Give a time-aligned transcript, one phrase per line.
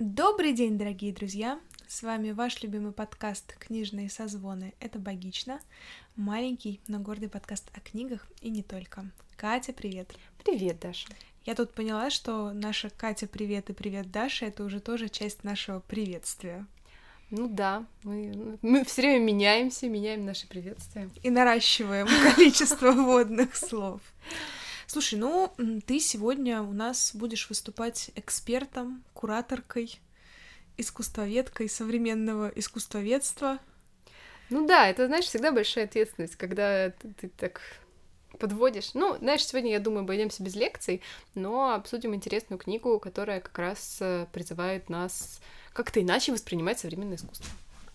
[0.00, 1.60] Добрый день, дорогие друзья!
[1.86, 4.72] С вами ваш любимый подкаст «Книжные созвоны».
[4.80, 5.60] Это «Богично».
[6.16, 9.04] Маленький, но гордый подкаст о книгах и не только.
[9.36, 10.10] Катя, привет!
[10.42, 11.06] Привет, Даша!
[11.44, 15.80] Я тут поняла, что наша Катя, привет и привет, Даша, это уже тоже часть нашего
[15.80, 16.64] приветствия.
[17.28, 21.10] Ну да, мы, мы все время меняемся, меняем наши приветствия.
[21.22, 24.00] И наращиваем количество водных слов.
[24.90, 25.52] Слушай, ну
[25.86, 30.00] ты сегодня у нас будешь выступать экспертом, кураторкой,
[30.78, 33.60] искусствоведкой современного искусствоведства.
[34.48, 37.60] Ну да, это, знаешь, всегда большая ответственность, когда ты, так
[38.40, 38.92] подводишь.
[38.94, 41.02] Ну, знаешь, сегодня, я думаю, обойдемся без лекций,
[41.36, 45.40] но обсудим интересную книгу, которая как раз э, призывает нас
[45.72, 47.46] как-то иначе воспринимать современное искусство.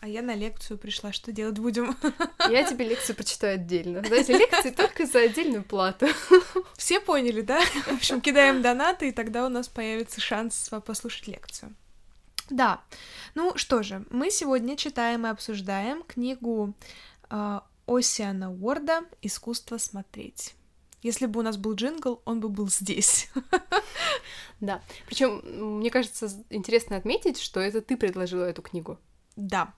[0.05, 1.97] А я на лекцию пришла, что делать будем?
[2.51, 4.03] Я тебе лекцию прочитаю отдельно.
[4.05, 6.05] Знаете, лекции только за отдельную плату.
[6.77, 7.59] Все поняли, да?
[7.59, 11.73] В общем, кидаем донаты, и тогда у нас появится шанс послушать лекцию.
[12.51, 12.83] Да,
[13.33, 16.75] ну что же, мы сегодня читаем и обсуждаем книгу
[17.31, 20.53] э, Осиана Уорда «Искусство смотреть».
[21.01, 23.27] Если бы у нас был джингл, он бы был здесь.
[24.61, 24.81] Да.
[25.05, 25.41] Причем,
[25.79, 28.97] мне кажется, интересно отметить, что это ты предложила эту книгу.
[29.35, 29.73] Да.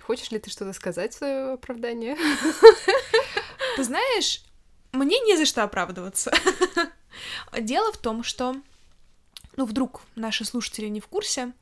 [0.00, 2.16] Хочешь ли ты что-то сказать в свое оправдание?
[3.76, 4.42] Ты знаешь,
[4.92, 6.32] мне не за что оправдываться.
[7.58, 8.56] Дело в том, что
[9.56, 11.52] ну, вдруг наши слушатели не в курсе,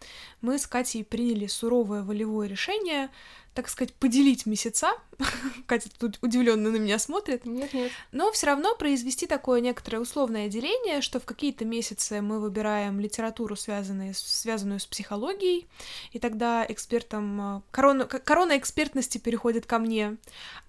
[0.40, 3.10] мы с Катей приняли суровое волевое решение
[3.54, 4.92] так сказать, поделить месяца.
[5.66, 7.44] Катя тут удивленно на меня смотрит.
[7.44, 7.90] Нет, нет.
[8.12, 13.56] Но все равно произвести такое некоторое условное деление, что в какие-то месяцы мы выбираем литературу,
[13.56, 15.68] связанную, связанную с психологией,
[16.12, 20.16] и тогда экспертам э, корона, корона экспертности переходит ко мне,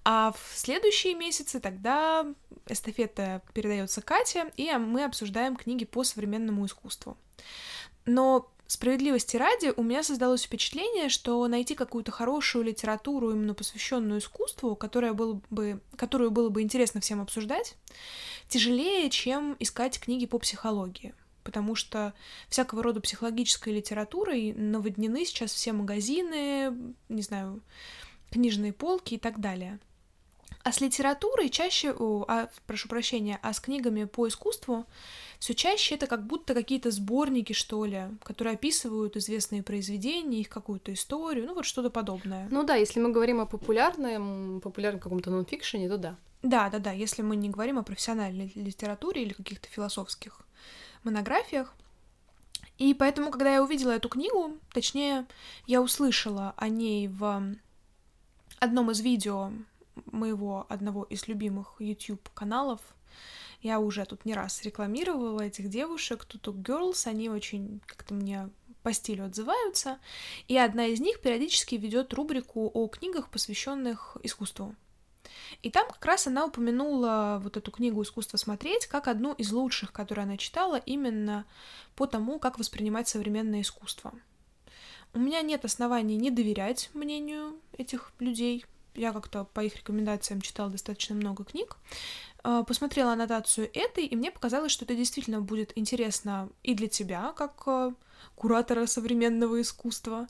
[0.04, 2.26] а в следующие месяцы тогда
[2.66, 7.16] эстафета передается Кате, и мы обсуждаем книги по современному искусству.
[8.04, 14.76] Но Справедливости ради, у меня создалось впечатление, что найти какую-то хорошую литературу, именно посвященную искусству,
[14.76, 17.74] которая было бы, которую было бы интересно всем обсуждать,
[18.48, 21.14] тяжелее, чем искать книги по психологии.
[21.44, 22.14] Потому что
[22.48, 26.74] всякого рода психологической литературой наводнены сейчас все магазины,
[27.10, 27.60] не знаю,
[28.30, 29.80] книжные полки и так далее.
[30.62, 34.86] А с литературой чаще, о, а, прошу прощения, а с книгами по искусству
[35.38, 40.92] все чаще это как будто какие-то сборники, что ли, которые описывают известные произведения, их какую-то
[40.92, 42.46] историю, ну вот что-то подобное.
[42.50, 46.16] Ну да, если мы говорим о популярном, популярном каком-то нонфикшене, то да.
[46.42, 50.42] Да, да, да, если мы не говорим о профессиональной литературе или каких-то философских
[51.04, 51.74] монографиях.
[52.78, 55.26] И поэтому, когда я увидела эту книгу, точнее,
[55.66, 57.56] я услышала о ней в
[58.58, 59.52] одном из видео
[60.06, 62.80] моего одного из любимых YouTube каналов
[63.60, 68.50] я уже тут не раз рекламировала этих девушек, Tutuk Girls, они очень как-то мне
[68.82, 69.98] по стилю отзываются,
[70.48, 74.74] и одна из них периодически ведет рубрику о книгах, посвященных искусству.
[75.62, 79.92] И там как раз она упомянула вот эту книгу «Искусство смотреть» как одну из лучших,
[79.92, 81.46] которую она читала именно
[81.94, 84.12] по тому, как воспринимать современное искусство.
[85.14, 88.64] У меня нет оснований не доверять мнению этих людей.
[88.94, 91.76] Я как-то по их рекомендациям читала достаточно много книг,
[92.44, 97.32] а, посмотрела аннотацию этой, и мне показалось, что это действительно будет интересно и для тебя,
[97.32, 97.94] как а,
[98.34, 100.26] куратора современного искусства,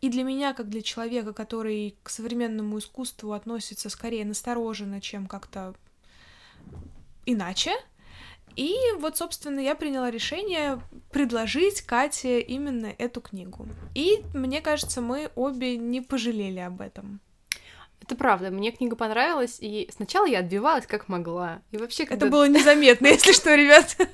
[0.00, 5.74] и для меня, как для человека, который к современному искусству относится скорее настороженно, чем как-то
[7.24, 7.72] иначе.
[8.56, 10.80] И вот, собственно, я приняла решение
[11.10, 13.68] предложить Кате именно эту книгу.
[13.94, 17.20] И мне кажется, мы обе не пожалели об этом.
[18.02, 21.62] Это правда, мне книга понравилась, и сначала я отбивалась как могла.
[21.70, 22.26] И вообще, когда...
[22.26, 23.96] Это было незаметно, если что, ребят.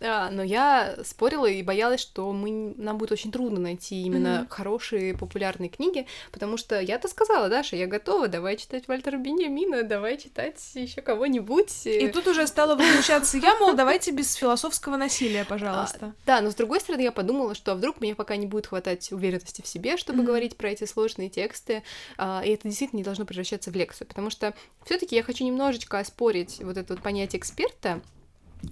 [0.00, 5.16] А, но я спорила и боялась, что мы, нам будет очень трудно найти именно хорошие
[5.16, 10.62] популярные книги, потому что я-то сказала, Даша, я готова, давай читать Вальтера Беньямина, давай читать
[10.74, 11.86] еще кого-нибудь.
[11.86, 16.06] И тут уже стала выключаться я, мол, давайте без философского насилия, пожалуйста.
[16.06, 19.10] А, да, но с другой стороны, я подумала, что вдруг мне пока не будет хватать
[19.12, 21.82] уверенности в себе, чтобы говорить про эти сложные тексты,
[22.16, 24.54] а, и это действительно не должно превращаться в лекцию, потому что
[24.84, 28.00] все-таки я хочу немножечко оспорить вот это вот понятие эксперта.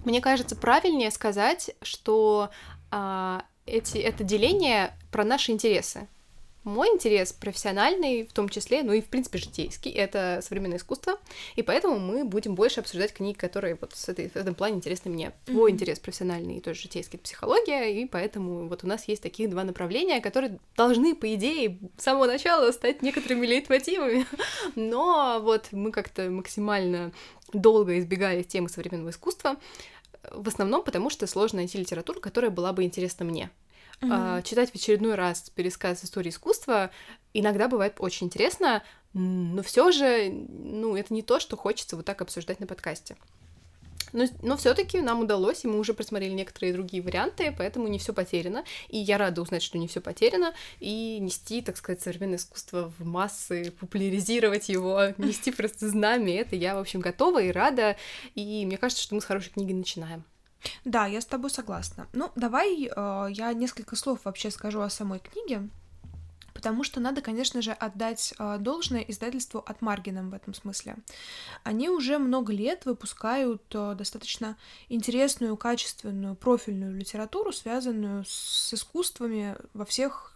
[0.05, 2.51] Мне кажется, правильнее сказать, что
[2.93, 6.07] а, эти, это деление про наши интересы.
[6.67, 11.17] Мой интерес профессиональный, в том числе, ну и, в принципе, житейский, это современное искусство,
[11.55, 15.13] и поэтому мы будем больше обсуждать книги, которые вот с этой, в этом плане интересны
[15.13, 15.31] мне.
[15.45, 15.75] Твой mm-hmm.
[15.75, 19.63] интерес профессиональный и тоже житейский— это психология, и поэтому вот у нас есть такие два
[19.63, 24.27] направления, которые должны, по идее, с самого начала стать некоторыми лейтмотивами,
[24.75, 27.13] но вот мы как-то максимально
[27.53, 29.55] долго избегали темы современного искусства,
[30.33, 33.51] в основном потому, что сложно найти литературу, которая была бы интересна мне.
[34.01, 34.43] Mm-hmm.
[34.43, 36.91] читать в очередной раз пересказ истории искусства
[37.33, 38.83] иногда бывает очень интересно,
[39.15, 43.17] но все же, ну, это не то, что хочется вот так обсуждать на подкасте.
[44.13, 48.13] Но, но все-таки нам удалось, и мы уже просмотрели некоторые другие варианты, поэтому не все
[48.13, 48.65] потеряно.
[48.89, 53.05] И я рада узнать, что не все потеряно, и нести, так сказать, современное искусство в
[53.05, 56.41] массы, популяризировать его, нести просто знамя.
[56.41, 57.97] Это я, в общем, готова и рада.
[58.35, 60.25] И мне кажется, что мы с хорошей книги начинаем.
[60.85, 62.09] Да, я с тобой согласна.
[62.13, 65.69] Ну, давай э, я несколько слов вообще скажу о самой книге
[66.57, 70.97] потому что надо, конечно же, отдать э, должное издательству от Маргином в этом смысле.
[71.65, 74.57] Они уже много лет выпускают э, достаточно
[74.89, 80.33] интересную, качественную, профильную литературу, связанную с искусствами во всех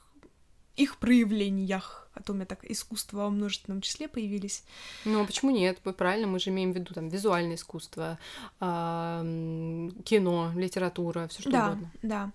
[0.81, 2.09] их проявлениях.
[2.15, 4.65] А то у меня так искусство во множественном числе появились.
[5.05, 5.79] Ну, а почему нет?
[5.97, 8.19] Правильно, мы же имеем в виду там визуальное искусство,
[8.61, 11.93] э, кино, литература, все что да, угодно.
[12.03, 12.33] Да.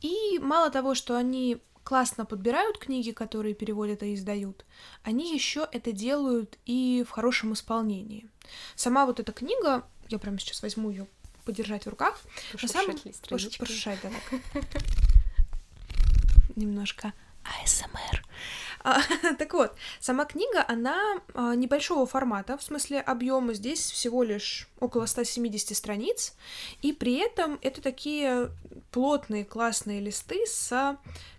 [0.00, 4.64] И мало того, что они классно подбирают книги, которые переводят и издают,
[5.02, 8.28] они еще это делают и в хорошем исполнении.
[8.74, 11.06] Сама вот эта книга, я прямо сейчас возьму ее
[11.44, 12.20] подержать в руках.
[12.52, 14.64] Пошуршать ли Пошуршать, да, так.
[16.56, 17.12] Немножко
[17.62, 18.22] АСМР.
[18.86, 19.00] А,
[19.38, 23.52] так вот, сама книга, она а, небольшого формата, в смысле объема.
[23.52, 26.34] Здесь всего лишь около 170 страниц,
[26.82, 28.50] и при этом это такие
[28.92, 30.96] плотные классные листы с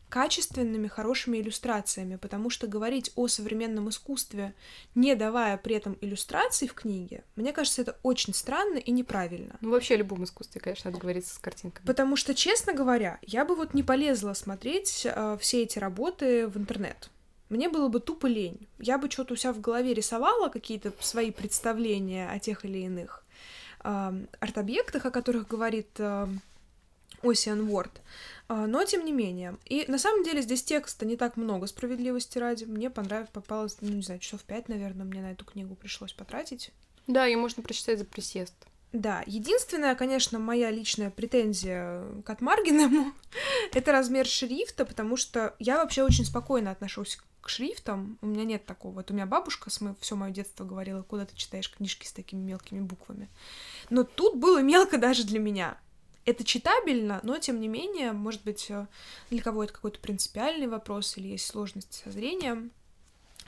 [0.09, 4.54] качественными, хорошими иллюстрациями, потому что говорить о современном искусстве,
[4.95, 9.57] не давая при этом иллюстраций в книге, мне кажется, это очень странно и неправильно.
[9.62, 11.86] Ну, вообще о любом искусстве, конечно, надо говорить с картинками.
[11.86, 16.57] Потому что, честно говоря, я бы вот не полезла смотреть э, все эти работы в
[16.57, 17.09] интернет.
[17.50, 18.68] Мне было бы тупо лень.
[18.80, 23.24] Я бы что-то у себя в голове рисовала, какие-то свои представления о тех или иных
[23.83, 26.27] э, арт-объектах, о которых говорит э,
[27.23, 28.01] Осиан Уорд.
[28.49, 29.57] А, но тем не менее.
[29.65, 32.65] И на самом деле здесь текста не так много, справедливости ради.
[32.65, 36.71] Мне понравилось, попалось, ну, не знаю, часов пять, наверное, мне на эту книгу пришлось потратить.
[37.07, 38.53] Да, ее можно прочитать за присест.
[38.93, 43.11] Да, единственная, конечно, моя личная претензия к Атмаргиному—
[43.73, 48.17] это размер шрифта, потому что я вообще очень спокойно отношусь к шрифтам.
[48.21, 48.95] У меня нет такого.
[48.95, 52.39] Вот у меня бабушка с все мое детство говорила, куда ты читаешь книжки с такими
[52.39, 53.29] мелкими буквами.
[53.89, 55.77] Но тут было мелко даже для меня
[56.27, 58.85] это читабельно, но тем не менее, может быть, э,
[59.29, 62.71] для кого это какой-то принципиальный вопрос или есть сложности со зрением,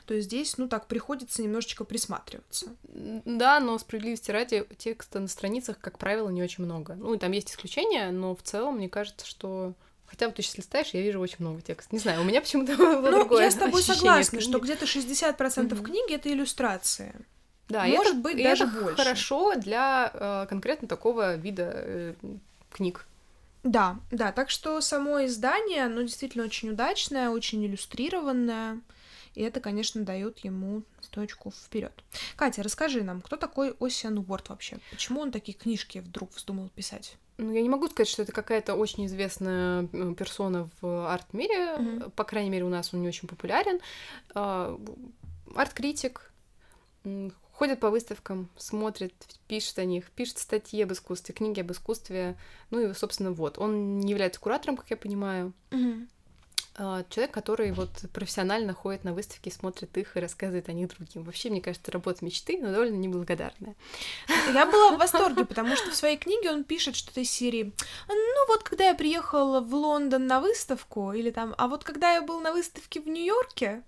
[0.06, 2.74] то здесь, ну так, приходится немножечко присматриваться.
[2.82, 6.94] Да, но справедливости ради текста на страницах, как правило, не очень много.
[6.94, 9.74] Ну, и там есть исключения, но в целом, мне кажется, что
[10.06, 11.94] Хотя вот ты сейчас листаешь, я вижу очень много текста.
[11.94, 15.36] Не знаю, у меня почему-то было ну, другое я с тобой согласна, что где-то 60%
[15.38, 15.84] mm-hmm.
[15.84, 17.14] книги— это иллюстрации.
[17.68, 18.96] Да, Может это, быть, даже это больше.
[18.96, 22.14] хорошо для э, конкретно такого вида э,
[22.70, 23.06] книг.
[23.62, 28.80] Да, да, так что само издание, оно действительно очень удачное, очень иллюстрированное,
[29.34, 31.92] и это, конечно, дает ему точку вперед.
[32.36, 34.78] Катя, расскажи нам, кто такой Осиан Уорд вообще?
[34.90, 37.16] Почему он такие книжки вдруг вздумал писать?
[37.36, 41.54] Ну, я не могу сказать, что это какая-то очень известная персона в арт-мире.
[41.54, 42.10] Mm-hmm.
[42.10, 43.80] По крайней мере, у нас он не очень популярен.
[44.34, 44.78] А,
[45.54, 46.32] арт-критик,
[47.60, 49.12] ходит по выставкам, смотрит,
[49.46, 52.34] пишет о них, пишет статьи об искусстве, книги об искусстве.
[52.70, 53.58] Ну и, собственно, вот.
[53.58, 55.52] Он не является куратором, как я понимаю.
[55.70, 56.06] Угу.
[56.76, 61.24] Человек, который вот профессионально ходит на выставки, смотрит их и рассказывает о них другим.
[61.24, 63.74] Вообще, мне кажется, работа мечты, но довольно неблагодарная.
[64.54, 67.74] Я была в восторге, потому что в своей книге он пишет что-то из серии
[68.08, 72.22] «Ну вот, когда я приехала в Лондон на выставку», или там «А вот когда я
[72.22, 73.82] был на выставке в Нью-Йорке»,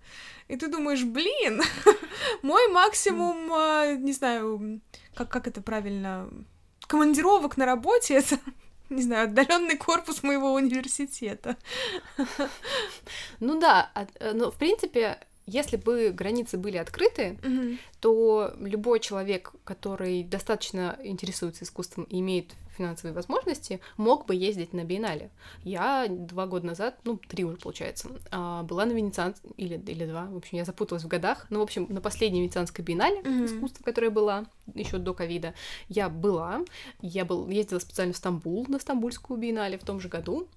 [0.49, 1.63] и ты думаешь, блин,
[2.43, 4.81] мой максимум, а, не знаю,
[5.15, 6.29] как, как это правильно,
[6.87, 8.39] командировок на работе, это
[8.91, 11.57] не знаю, отдаленный корпус моего университета.
[13.41, 17.79] Ну да, э, но в принципе если бы границы были открыты, mm-hmm.
[18.01, 24.85] то любой человек, который достаточно интересуется искусством и имеет финансовые возможности, мог бы ездить на
[24.85, 25.31] биеннале.
[25.65, 30.27] Я два года назад, ну, три уже получается, а, была на Венецианской, или, или два,
[30.27, 33.45] в общем, я запуталась в годах, ну, в общем, на последней Венецианской биеннале mm-hmm.
[33.47, 35.55] искусства, которая была еще до ковида,
[35.89, 36.63] я была,
[37.01, 40.49] я был, ездила специально в Стамбул на Стамбульскую биеннале в том же году,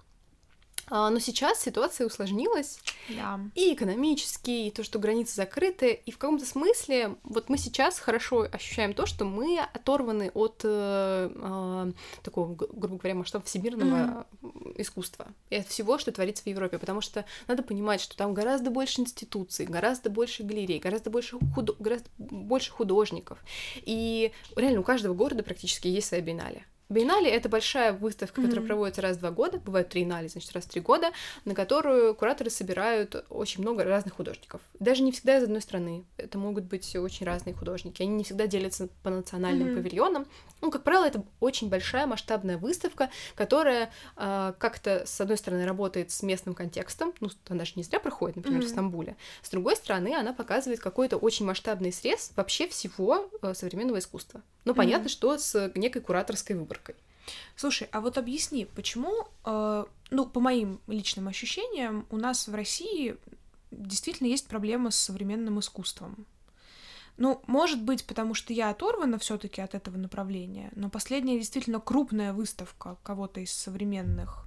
[0.90, 3.40] но сейчас ситуация усложнилась да.
[3.56, 8.48] и экономически, и то, что границы закрыты, и в каком-то смысле вот мы сейчас хорошо
[8.52, 11.92] ощущаем то, что мы оторваны от э, э,
[12.24, 14.82] такого, грубо говоря, масштаба всемирного mm-hmm.
[14.82, 18.70] искусства и от всего, что творится в Европе, потому что надо понимать, что там гораздо
[18.70, 21.76] больше институций, гораздо больше галерей, гораздо больше, худо...
[21.80, 23.40] гораздо больше художников,
[23.82, 26.66] и реально у каждого города практически есть своя биеннале.
[26.90, 28.68] Биеннале— это большая выставка, которая mm-hmm.
[28.68, 31.12] проводится раз в два года, бывают триеннале, значит, раз в три года,
[31.44, 34.62] на которую кураторы собирают очень много разных художников.
[34.80, 36.06] Даже не всегда из одной страны.
[36.18, 38.04] Это могут быть очень разные художники.
[38.04, 39.76] Они не всегда делятся по национальным mm-hmm.
[39.76, 40.28] павильонам.
[40.62, 46.12] Ну, как правило, это очень большая масштабная выставка, которая э, как-то, с одной стороны, работает
[46.12, 48.66] с местным контекстом, ну, она же не зря проходит, например, mm-hmm.
[48.66, 49.16] в Стамбуле.
[49.42, 54.42] С другой стороны, она показывает какой-то очень масштабный срез вообще всего э, современного искусства.
[54.66, 54.76] Но mm-hmm.
[54.76, 56.75] понятно, что с некой кураторской выборкой.
[57.56, 63.18] Слушай, а вот объясни, почему, э, ну, по моим личным ощущениям, у нас в России
[63.72, 66.28] действительно есть проблема с современным искусством.
[67.18, 72.34] Ну, может быть, потому что я оторвана все-таки от этого направления, но последняя действительно крупная
[72.34, 74.46] выставка кого-то из современных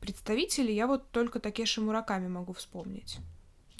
[0.00, 3.18] представителей, я вот только Такеши Мураками могу вспомнить.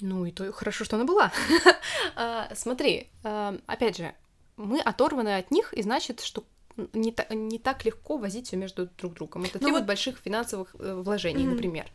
[0.01, 1.31] Ну, и то хорошо, что она была.
[2.15, 4.13] А, смотри, а, опять же,
[4.57, 6.43] мы оторваны от них, и значит, что
[6.93, 9.43] не, та, не так легко возить все между друг другом.
[9.43, 9.87] Это ну требует вот...
[9.87, 11.49] больших финансовых э, вложений, mm-hmm.
[11.49, 11.85] например.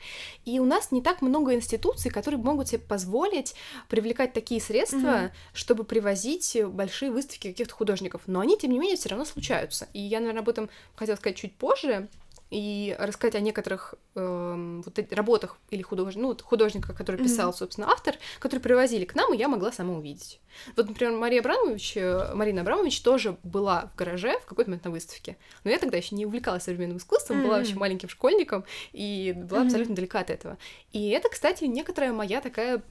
[0.45, 3.55] И у нас не так много институций, которые могут себе позволить
[3.89, 5.31] привлекать такие средства, mm-hmm.
[5.53, 8.23] чтобы привозить большие выставки каких-то художников.
[8.27, 9.89] Но они, тем не менее, все равно случаются.
[9.93, 12.09] И я, наверное, об этом хотела сказать чуть позже
[12.55, 16.15] и рассказать о некоторых э, вот работах или худож...
[16.15, 17.57] ну, художниках, который писал, mm-hmm.
[17.57, 20.41] собственно, автор, которые привозили к нам, и я могла сама увидеть.
[20.77, 24.93] Вот, например, Мария Абрамович, э, Марина Абрамович тоже была в гараже в какой-то момент на
[24.93, 27.45] выставке, но я тогда еще не увлекалась современным искусством, mm-hmm.
[27.45, 29.65] была еще маленьким школьником и была mm-hmm.
[29.65, 30.57] абсолютно далека от этого.
[30.93, 32.83] И это, кстати, некоторая моя такая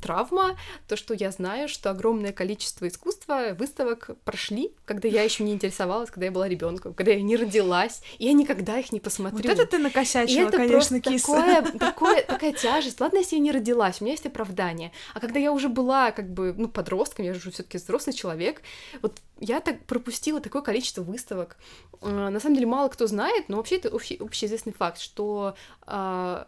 [0.00, 0.56] травма,
[0.88, 6.10] то, что я знаю, что огромное количество искусства, выставок прошли, когда я еще не интересовалась,
[6.10, 9.48] когда я была ребенком, когда я не родилась, и я никогда их не посмотрю.
[9.48, 11.26] Вот это ты накосячила, это конечно, киса.
[11.26, 13.00] Такое, такое, такая тяжесть.
[13.00, 14.92] Ладно, если я не родилась, у меня есть оправдание.
[15.14, 18.62] А когда я уже была, как бы, ну, подростком, я же все-таки взрослый человек,
[19.02, 21.56] вот я так пропустила такое количество выставок.
[22.00, 26.46] А, на самом деле мало кто знает, но вообще это общий, общеизвестный факт, что а,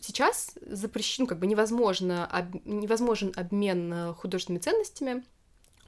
[0.00, 5.24] сейчас запрещено, ну, как бы невозможно, об, невозможен обмен э, художественными ценностями,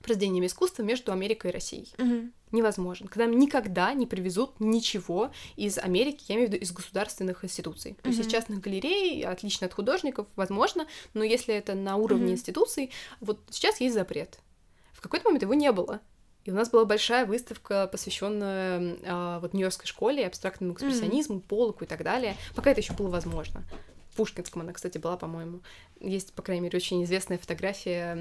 [0.03, 1.93] произведениями искусства между Америкой и Россией.
[1.99, 2.31] Угу.
[2.53, 3.09] Невозможен.
[3.09, 7.97] Когда никогда не привезут ничего из Америки, я имею в виду из государственных институций.
[8.03, 12.33] То есть из частных галерей, отлично от художников, возможно, но если это на уровне угу.
[12.35, 14.39] институций, вот сейчас есть запрет.
[14.93, 16.01] В какой-то момент его не было.
[16.47, 21.49] И у нас была большая выставка, посвященная э, вот Нью-Йоркской школе, абстрактному экспрессионизму, mm-hmm.
[21.49, 22.37] Полоку и так далее.
[22.55, 23.65] Пока это еще было возможно.
[24.13, 25.61] В Пушкинском она, кстати, была, по-моему.
[26.01, 28.15] Есть, по крайней мере, очень известная фотография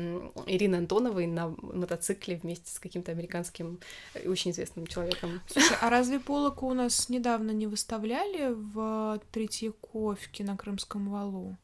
[0.47, 3.79] Ирины Антоновой на мотоцикле вместе с каким-то американским
[4.15, 5.39] э, очень известным человеком.
[5.47, 11.57] Слушай, а разве Полоку у нас недавно не выставляли в Третьяковке на Крымском валу?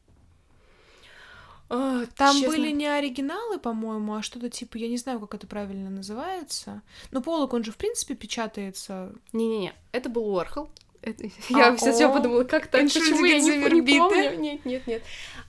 [1.74, 2.50] А, Там честно...
[2.50, 6.82] были не оригиналы, по-моему, а что-то типа, я не знаю, как это правильно называется.
[7.12, 9.10] Но полок, он же, в принципе, печатается.
[9.32, 10.68] Не-не-не, это был Уорхол.
[11.00, 11.24] Это...
[11.48, 14.38] Я все подумала, как так, почему я не, не помню?
[14.38, 15.02] Нет, нет, нет.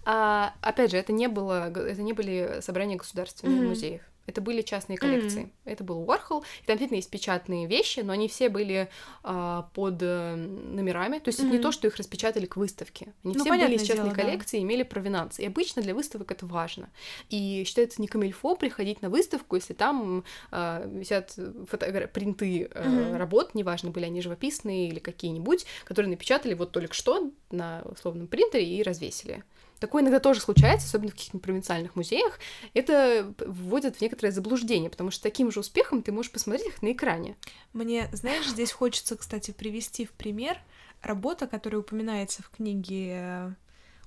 [0.05, 3.67] А, опять же, это не было, это не были собрания государственных mm-hmm.
[3.67, 4.01] музеев.
[4.25, 5.43] Это были частные коллекции.
[5.43, 5.71] Mm-hmm.
[5.71, 6.41] Это был Уорхол.
[6.61, 8.89] И там действительно есть печатные вещи, но они все были
[9.23, 11.19] а, под э, номерами.
[11.19, 11.47] То есть mm-hmm.
[11.47, 13.13] это не то, что их распечатали к выставке.
[13.23, 14.63] Они ну, все были из частной дело, коллекции, да.
[14.63, 15.39] имели провинанс.
[15.39, 16.89] И обычно для выставок это важно.
[17.29, 21.37] И считается не камильфо приходить на выставку, если там а, висят
[21.69, 23.17] фото- принты а, mm-hmm.
[23.17, 28.65] работ, неважно, были они живописные или какие-нибудь, которые напечатали вот только что на условном принтере
[28.65, 29.43] и развесили.
[29.83, 32.39] Такое иногда тоже случается, особенно в каких-нибудь провинциальных музеях.
[32.73, 36.91] Это вводит в некоторое заблуждение, потому что таким же успехом ты можешь посмотреть их на
[36.91, 37.35] экране.
[37.73, 40.59] Мне, знаешь, здесь хочется, кстати, привести в пример
[41.01, 43.55] работа, которая упоминается в книге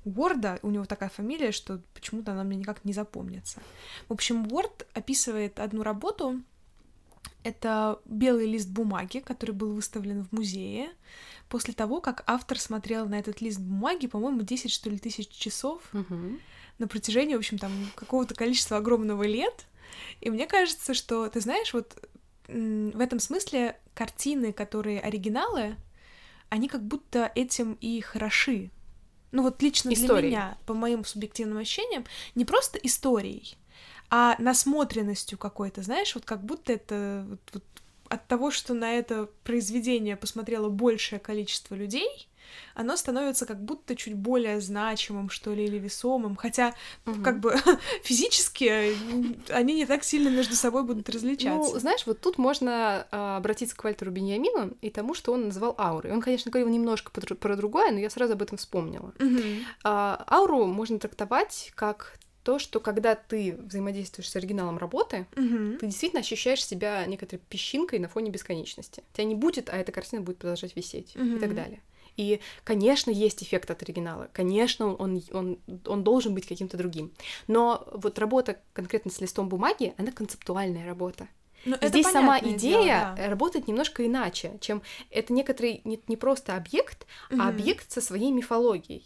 [0.04, 3.60] Уорда, у него такая фамилия, что почему-то она мне никак не запомнится.
[4.08, 6.40] В общем, Уорд описывает одну работу.
[7.42, 10.90] Это белый лист бумаги, который был выставлен в музее
[11.48, 15.82] после того, как автор смотрел на этот лист бумаги, по-моему, 10, что ли, тысяч часов
[15.92, 16.38] угу.
[16.78, 19.66] на протяжении, в общем, там, какого-то количества огромного лет.
[20.20, 21.96] И мне кажется, что, ты знаешь, вот
[22.48, 25.76] в этом смысле картины, которые оригиналы,
[26.48, 28.70] они как будто этим и хороши.
[29.32, 30.20] Ну вот лично Истории.
[30.20, 33.56] для меня, по моим субъективным ощущениям, не просто историей,
[34.08, 37.64] а насмотренностью какой-то, знаешь, вот как будто это вот, вот
[38.08, 42.28] от того, что на это произведение посмотрело большее количество людей,
[42.74, 46.36] оно становится как будто чуть более значимым, что ли, или весомым.
[46.36, 46.74] Хотя,
[47.06, 47.22] угу.
[47.22, 47.56] как бы
[48.02, 48.94] физически
[49.52, 51.72] они не так сильно между собой будут различаться.
[51.74, 55.74] Ну, знаешь, вот тут можно а, обратиться к Вальтеру Беньямину и тому, что он называл
[55.78, 56.12] аурой.
[56.12, 59.12] Он, конечно, говорил немножко про, другое, но я сразу об этом вспомнила.
[59.18, 59.40] Угу.
[59.84, 65.78] Ауру можно трактовать как то, что когда ты взаимодействуешь с оригиналом работы, Мгм.
[65.80, 69.02] ты действительно ощущаешь себя некоторой песчинкой на фоне бесконечности.
[69.14, 71.40] Тебя не будет, а эта картина будет продолжать висеть и Мгм.
[71.40, 71.82] так далее.
[72.16, 74.28] И, конечно, есть эффект от оригинала.
[74.32, 77.12] Конечно, он, он, он должен быть каким-то другим.
[77.46, 81.28] Но вот работа конкретно с листом бумаги, она концептуальная работа.
[81.64, 83.28] Ну, это Здесь сама идея дело, да.
[83.28, 87.40] работает немножко иначе, чем это некоторый не, не просто объект, Мгм.
[87.40, 89.04] а объект со своей мифологией.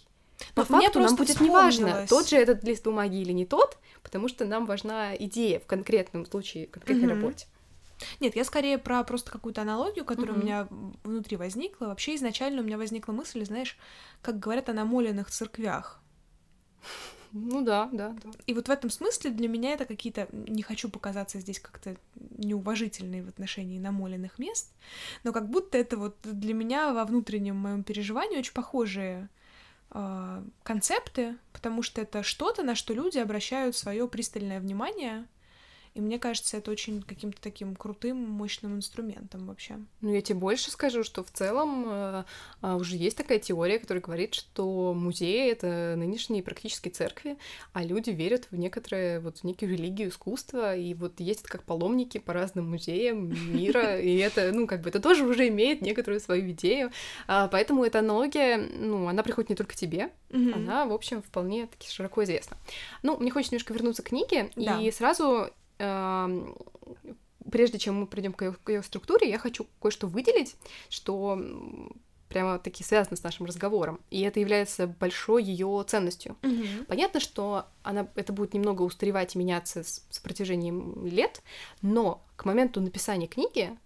[0.55, 3.79] По Ну, мне факту нам будет неважно, тот же этот лист бумаги или не тот,
[4.02, 7.21] потому что нам важна идея в конкретном случае, в конкретной Мгм.
[7.21, 7.47] работе.
[8.21, 10.40] Нет, я скорее про просто какую-то аналогию, которая Мгм.
[10.40, 10.69] у меня
[11.04, 11.87] внутри возникла.
[11.87, 13.76] Вообще изначально у меня возникла мысль, знаешь,
[14.23, 16.00] как говорят о намоленных церквях.
[17.33, 18.30] Ну да, да, да.
[18.47, 20.26] И вот в этом смысле для меня это какие-то...
[20.33, 21.97] Не хочу показаться здесь как-то
[22.38, 24.73] неуважительной в отношении намоленных мест,
[25.23, 29.28] но как будто это вот для меня во внутреннем моем переживании очень похожие
[29.90, 35.26] а, концепты, потому что это что-то, на что люди обращают свое пристальное внимание,
[35.94, 39.78] и мне кажется, это очень каким-то таким крутым, мощным инструментом вообще.
[40.00, 42.25] Ну, я тебе больше скажу, что в целом э,
[42.62, 47.37] а, уже есть такая теория, которая говорит, что музеи— это нынешние практически церкви,
[47.73, 52.18] а люди верят в некоторые, вот в некую религию искусства, и вот ездят как паломники
[52.18, 56.50] по разным музеям мира, и это, ну, как бы, это тоже уже имеет некоторую свою
[56.52, 56.92] идею,
[57.26, 61.88] А, поэтому эта аналогия, ну, она приходит не только тебе, она, в общем, вполне таки
[61.88, 62.56] широко известна.
[63.02, 65.50] Ну, мне хочется немножко вернуться к книге, и сразу,
[67.50, 70.56] прежде чем мы придем к ее, структуре, я хочу кое-что выделить,
[70.88, 71.40] что
[72.28, 76.37] прямо таки связано с нашим разговором, и это является большой ее ценностью.
[76.42, 76.87] Мгм.
[76.87, 81.42] Понятно, что она, это будет немного устаревать и меняться с, с протяжением лет,
[81.82, 83.76] но к моменту написания книги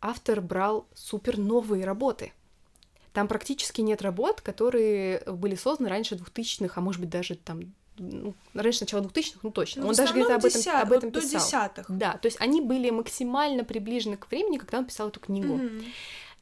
[0.00, 2.32] автор брал супер новые работы.
[3.12, 8.34] Там практически нет работ, которые были созданы раньше 2000-х, а может быть даже там ну,
[8.54, 9.82] раньше начала 2000-х, ну точно.
[9.82, 11.40] Ну, Он даже где-то об этом, основном об этом вот до писал.
[11.40, 11.86] десятых.
[11.88, 15.54] Да, то есть они были максимально приближены к времени, когда он писал эту книгу.
[15.54, 15.84] Мгм.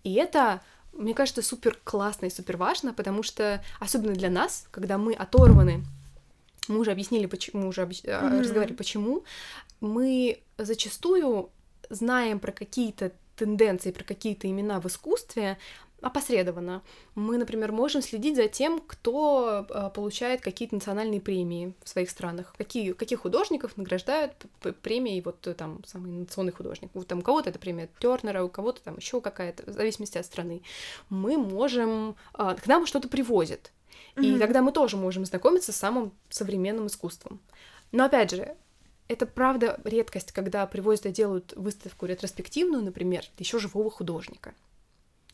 [0.05, 0.61] И это,
[0.93, 5.85] мне кажется, супер классно и супер важно, потому что, особенно для нас, когда мы оторваны,
[6.69, 7.87] мы уже объяснили, почему, мы уже а,
[8.29, 8.41] Мгм.
[8.41, 9.25] разговаривали, почему,
[9.81, 11.51] мы зачастую
[11.89, 15.59] знаем про какие-то тенденции, про какие-то имена в искусстве
[16.03, 16.83] опосредованно.
[17.15, 22.55] Мы, например, можем следить за тем, кто а, получает какие-то национальные премии в своих странах,
[22.57, 24.33] какие, каких художников награждают
[24.83, 26.91] премией, вот э, там самый национальный художник.
[26.95, 30.27] Вот там у кого-то это премия Тернера, у кого-то там еще какая-то, в зависимости от
[30.27, 30.63] страны.
[31.09, 32.17] Мы можем...
[32.33, 33.73] а, К нам что-то привозят.
[34.17, 34.41] И Мгм.
[34.41, 37.41] тогда мы тоже можем знакомиться с самым современным искусством.
[37.93, 38.57] Но опять же,
[39.09, 44.55] это правда редкость, когда привозят и делают выставку ретроспективную, например, еще живого художника.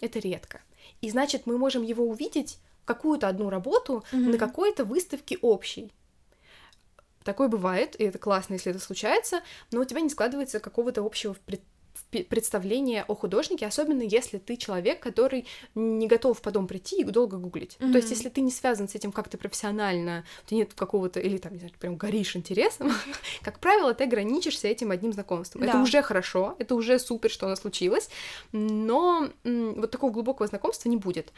[0.01, 0.61] Это редко.
[1.01, 4.33] И значит, мы можем его увидеть, какую-то одну работу, Мгм.
[4.33, 5.93] на какой-то выставке общей.
[7.25, 9.41] Такое бывает, и это классно, если это случается,
[9.73, 11.35] но у тебя не складывается какого-то общего
[12.17, 17.05] пред- впе- представления о художнике, особенно если ты человек, который не готов потом прийти и
[17.05, 17.77] долго гуглить.
[17.79, 21.39] То есть, если ты не связан с этим как-то профессионально, у тебя нет какого-то, или
[21.39, 22.93] там, не знаю, прям горишь интересом,
[23.43, 25.63] как правило, ты ограничишься этим одним знакомством.
[25.63, 25.83] Это Да.
[25.83, 28.09] уже хорошо, это уже супер, что оно случилось,
[28.53, 31.33] но вот такого глубокого знакомства не будет.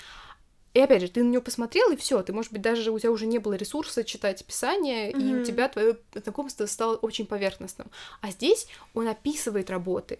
[0.75, 3.11] И опять же, ты на него посмотрел, и все, ты, может быть, даже у тебя
[3.11, 7.89] уже не было ресурса читать писание, и у тебя твое знакомство стало очень поверхностным.
[8.21, 10.19] А здесь он описывает работы.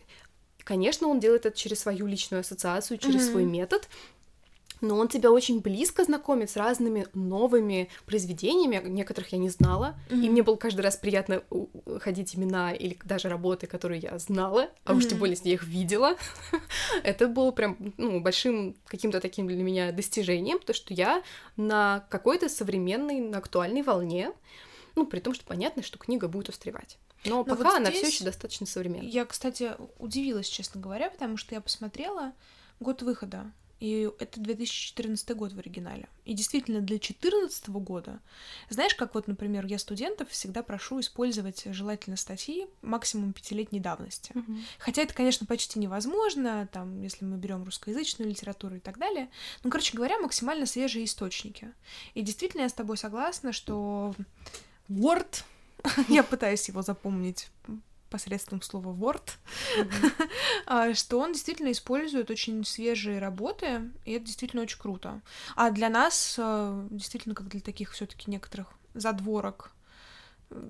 [0.69, 3.31] Конечно, он делает это через свою личную ассоциацию, через Мгм.
[3.31, 3.89] свой метод,
[4.83, 10.15] но он тебя очень близко знакомит с разными новыми произведениями, некоторых я не знала, и
[10.15, 10.33] Мгм.
[10.33, 11.69] мне было каждый раз приятно у-
[12.01, 15.65] ходить имена или даже работы, которые я знала, а уж тем более, если я их
[15.65, 16.17] видела.
[17.03, 21.23] Это было прям ну, большим каким-то таким для меня достижением, то, что я
[21.57, 24.33] на какой-то современной, на актуальной волне,
[24.97, 26.99] ну, при том, что понятно, что книга будет устаревать.
[27.25, 29.09] Но Ну, пока вот она все еще достаточно современная.
[29.09, 32.33] Я, кстати, удивилась, честно говоря, потому что я посмотрела
[32.81, 33.51] год выхода.
[33.81, 36.09] И это 2014 год в оригинале.
[36.25, 38.19] И действительно, для 2014 года,
[38.71, 44.33] знаешь, как вот, например, я студентов всегда прошу использовать желательно статьи максимум пятилетней давности.
[44.35, 44.65] Мгм.
[44.79, 49.31] Хотя это, конечно, почти невозможно, там, если мы берем русскоязычную литературу и так далее.
[49.63, 51.73] Ну, короче говоря, максимально свежие источники.
[52.15, 54.13] И действительно, я с тобой согласна, что
[54.89, 55.45] Word,
[56.09, 57.51] я пытаюсь его запомнить
[58.11, 59.31] посредством слова Word,
[60.67, 65.21] а, что он действительно использует очень свежие работы, и это действительно очень круто.
[65.57, 69.73] А для нас, э, действительно, как для таких все таки некоторых задворок,
[70.51, 70.69] э,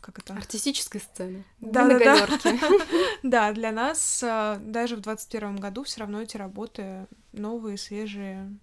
[0.00, 0.32] как это?
[0.34, 1.44] Артистической сцены.
[1.60, 2.38] Да, да, да.
[3.22, 8.56] Да, для нас э, даже в 21 году все равно эти работы новые, свежие.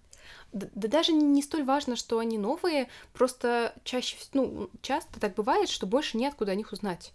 [0.52, 5.68] Да, да даже не столь важно, что они новые, просто чаще, ну, часто так бывает,
[5.68, 7.12] что больше нет куда о них узнать.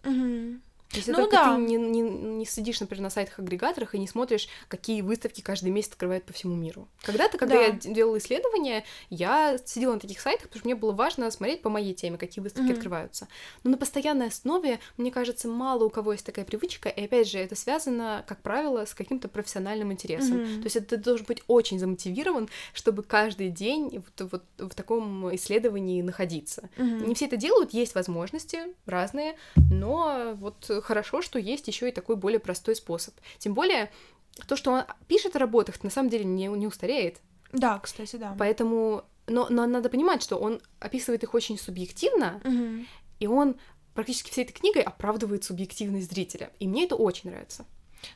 [0.92, 1.54] Если Ну только да.
[1.56, 5.90] ты не, не, не сидишь, например, на сайтах-агрегаторах и не смотришь, какие выставки каждый месяц
[5.92, 6.88] открывают по всему миру.
[7.02, 7.62] Когда-то, когда Да.
[7.62, 11.68] я делала исследования, я сидела на таких сайтах, потому что мне было важно смотреть по
[11.70, 12.72] моей теме, какие выставки Мгм.
[12.74, 13.28] открываются.
[13.64, 17.38] Но на постоянной основе, мне кажется, мало у кого есть такая привычка, и опять же,
[17.38, 20.38] это связано, как правило, с каким-то профессиональным интересом.
[20.38, 20.60] Мгм.
[20.62, 25.34] То есть это ты должен быть очень замотивирован, чтобы каждый день вот, вот в таком
[25.34, 26.68] исследовании находиться.
[26.76, 27.08] Мгм.
[27.08, 29.36] Не все это делают, есть возможности разные,
[29.70, 33.14] но вот хорошо, что есть еще и такой более простой способ.
[33.38, 33.90] Тем более,
[34.46, 37.20] то, что он пишет о работах, на самом деле не, не устареет.
[37.52, 38.34] Да, кстати, да.
[38.38, 42.86] Поэтому, но, но надо понимать, что он описывает их очень субъективно, Мгм.
[43.20, 43.56] и он
[43.94, 46.50] практически всей этой книгой оправдывает субъективность зрителя.
[46.58, 47.66] И мне это очень нравится.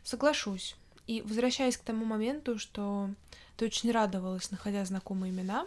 [0.02, 0.76] Соглашусь.
[1.06, 3.10] И возвращаясь к тому моменту, что
[3.56, 5.66] ты очень радовалась, находя знакомые имена,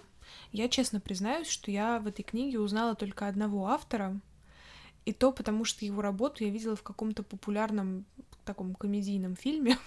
[0.51, 4.19] я честно признаюсь, что я в этой книге узнала только одного автора,
[5.09, 8.05] и то потому, что его работу я видела в каком-то популярном
[8.45, 9.77] таком комедийном фильме.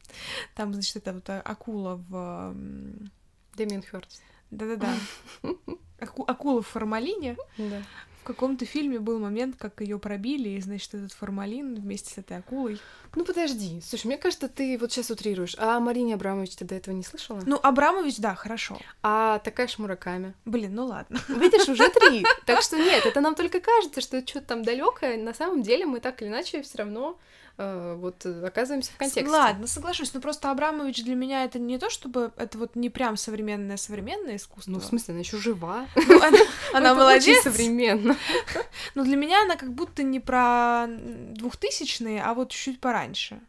[0.56, 2.14] Там, значит, это вот акула в...
[2.50, 3.10] м,
[3.54, 4.22] Дэмиан Хёрст.
[4.52, 4.94] Да-да-да.
[5.98, 7.36] Аку- Акула в формалине.
[7.58, 7.82] Да.
[8.20, 12.36] В каком-то фильме был момент, как ее пробили, и, значит, этот формалин вместе с этой
[12.36, 12.78] акулой.
[13.16, 15.56] Ну подожди, слушай, мне кажется, ты вот сейчас утрируешь.
[15.58, 17.40] А Марине Абрамович ты до этого не слышала?
[17.46, 18.78] Ну, Абрамович, да, хорошо.
[19.02, 20.34] А такая Мураками.
[20.44, 21.18] Блин, ну ладно.
[21.28, 22.24] Видишь, уже три.
[22.46, 25.16] Так что нет, это нам только кажется, что что-то там далекое.
[25.16, 27.18] На самом деле мы так или иначе все равно
[27.58, 29.30] вот э, оказываемся в контексте.
[29.30, 33.16] Ладно, соглашусь, но просто Абрамович для меня это не то, чтобы это вот не прям
[33.16, 34.72] современное современное искусство.
[34.72, 35.86] Ну, в смысле, она еще жива.
[35.96, 36.38] Ну, она,
[36.72, 37.38] она Это молодец.
[37.38, 38.16] Очень современно.
[38.94, 43.40] Но для меня она как будто не про двухтысячные, а вот чуть пораньше.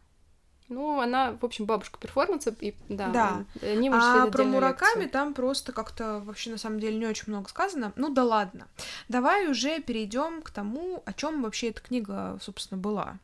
[0.70, 3.46] Ну, она, в общем, бабушка перформанса, и да, Да.
[3.62, 5.10] они а про Мураками лекцию.
[5.10, 7.94] там просто как-то вообще на самом деле не очень много сказано.
[7.96, 8.68] Ну да ладно.
[9.08, 13.20] Давай уже перейдем к тому, о чем вообще эта книга, собственно, была.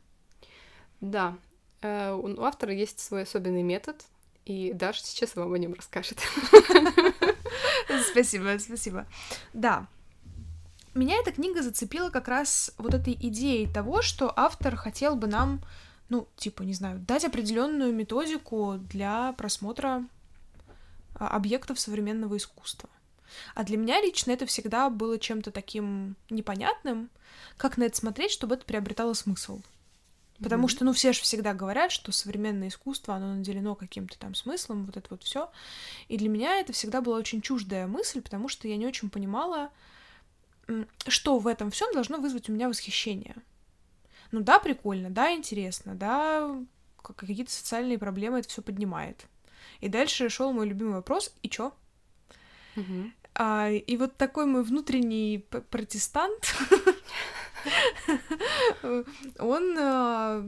[1.01, 1.37] Да.
[1.81, 4.03] Э, У автора есть свой особенный метод,
[4.45, 6.19] и Даша сейчас вам о нем расскажет.
[8.11, 9.05] Спасибо, спасибо.
[9.53, 9.87] Да.
[10.93, 15.61] Меня эта книга зацепила как раз вот этой идеей того, что автор хотел бы нам,
[16.09, 20.03] ну, типа, не знаю, дать определенную методику для просмотра
[21.15, 22.89] а, объектов современного искусства.
[23.53, 27.09] А для меня лично это всегда было чем-то таким непонятным,
[27.57, 29.61] как на это смотреть, чтобы это приобретало смысл.
[30.41, 30.69] Потому Мгм.
[30.69, 34.95] что, ну, все же всегда говорят, что современное искусство, оно наделено каким-то там смыслом, вот
[34.95, 35.51] это вот все.
[36.07, 39.69] И для меня это всегда была очень чуждая мысль, потому что я не очень понимала,
[41.07, 43.35] что в этом всем должно вызвать у меня восхищение.
[44.31, 46.49] Ну да, прикольно, да, интересно, да,
[47.01, 49.25] как- какие-то социальные проблемы это все поднимает.
[49.81, 51.73] И дальше шел мой любимый вопрос, и чё?
[52.75, 53.13] Мгм.
[53.35, 56.53] А, и вот такой мой внутренний протестант,
[59.39, 60.45] он а,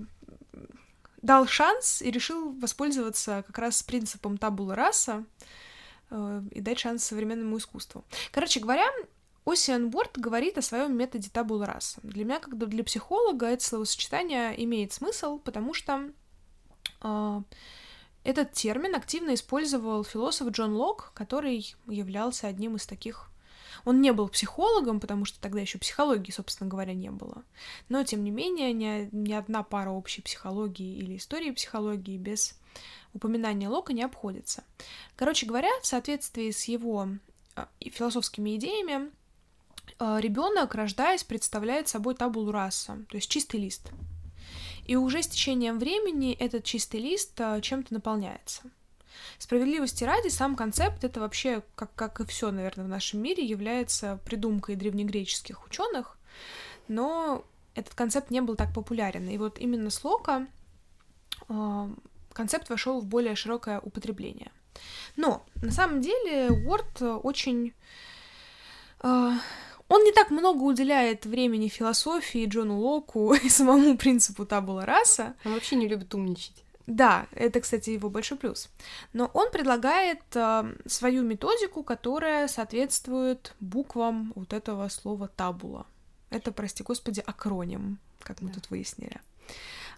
[1.21, 5.25] дал шанс и решил воспользоваться как раз принципом табула раса
[6.09, 8.03] э, и дать шанс современному искусству.
[8.31, 8.87] Короче говоря,
[9.45, 11.99] Осиан Борт говорит о своем методе табула раса.
[12.03, 16.11] Для меня, как для психолога, это словосочетание имеет смысл, потому что
[17.01, 17.41] а,
[18.23, 23.30] этот термин активно использовал философ Джон Лок, который являлся одним из таких...
[23.85, 27.43] Он не был психологом, потому что тогда еще психологии, собственно говоря, не было.
[27.89, 32.59] Но, тем не менее, ни, ни одна пара общей психологии или истории психологии без
[33.13, 34.63] упоминания Лока не обходится.
[35.15, 37.09] Короче говоря, в соответствии с его
[37.55, 39.11] а, философскими идеями,
[39.99, 43.91] ребенок, рождаясь, представляет собой табулу раса, то есть чистый лист.
[44.85, 48.63] И уже с течением времени этот чистый лист а, чем-то наполняется.
[49.37, 54.19] Справедливости ради, сам концепт это вообще, как, как и все, наверное, в нашем мире, является
[54.25, 56.17] придумкой древнегреческих ученых,
[56.87, 57.43] но
[57.75, 59.27] этот концепт не был так популярен.
[59.29, 60.47] И вот именно с Лока
[61.47, 61.89] э,
[62.33, 64.51] концепт вошел в более широкое употребление.
[65.15, 67.73] Но на самом деле Уорд очень
[69.03, 69.31] э,
[69.91, 75.35] он не так много уделяет времени философии, Джону Локу и самому принципу табула раса.
[75.43, 76.63] Он вообще не любит умничать.
[76.91, 78.69] Да, это, кстати, его большой плюс.
[79.13, 85.85] Но он предлагает э, свою методику, которая соответствует буквам вот этого слова табула.
[86.31, 88.55] Это, прости господи, акроним, как мы Да.
[88.55, 89.21] тут выяснили.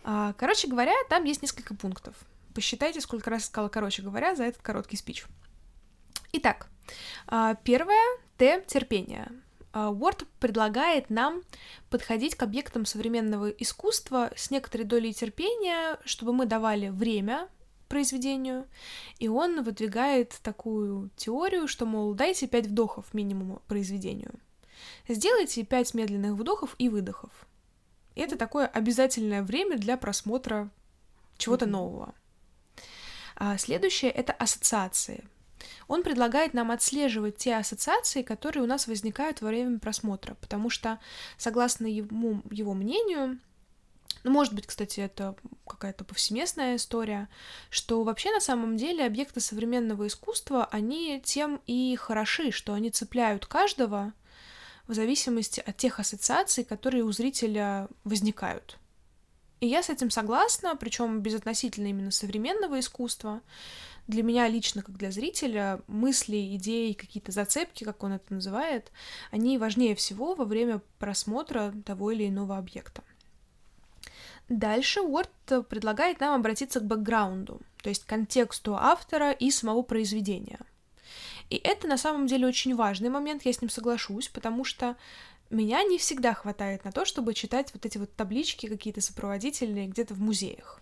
[0.03, 2.15] А, короче говоря, там есть несколько пунктов.
[2.53, 5.25] Посчитайте, сколько раз сказала короче говоря за этот короткий спич.
[6.33, 6.67] Итак,
[7.25, 9.31] а, первое— Т— терпение.
[9.73, 11.41] А, Уорд предлагает нам
[11.89, 17.49] подходить к объектам современного искусства с некоторой долей терпения, чтобы мы давали время
[17.89, 18.67] произведению,
[19.19, 24.39] и он выдвигает такую теорию, что, мол, дайте пять вдохов минимум произведению.
[25.07, 27.31] Сделайте пять медленных вдохов и выдохов.
[28.15, 30.69] И это такое обязательное время для просмотра
[31.37, 32.13] чего-то нового.
[33.35, 35.23] А следующее— это ассоциации.
[35.87, 40.99] Он предлагает нам отслеживать те ассоциации, которые у нас возникают во время просмотра, потому что,
[41.37, 43.39] согласно ему, его мнению,
[44.23, 45.35] ну, может быть, кстати, это
[45.67, 47.27] какая-то повсеместная история,
[47.69, 53.45] что вообще на самом деле объекты современного искусства, они тем и хороши, что они цепляют
[53.45, 54.13] каждого
[54.87, 58.77] в зависимости от тех ассоциаций, которые у зрителя возникают.
[59.59, 63.41] И я с этим согласна, причем безотносительно именно современного искусства.
[64.07, 68.91] Для меня лично, как для зрителя, мысли, идеи, какие-то зацепки, как он это называет,
[69.31, 73.01] они важнее всего во время просмотра того или иного объекта.
[74.49, 75.29] Дальше Уорд
[75.69, 80.59] предлагает нам обратиться к бэкграунду, то есть контексту автора и самого произведения.
[81.49, 84.97] И это на самом деле очень важный момент, я с ним соглашусь, потому что
[85.49, 90.13] меня не всегда хватает на то, чтобы читать вот эти вот таблички какие-то сопроводительные где-то
[90.13, 90.81] в музеях.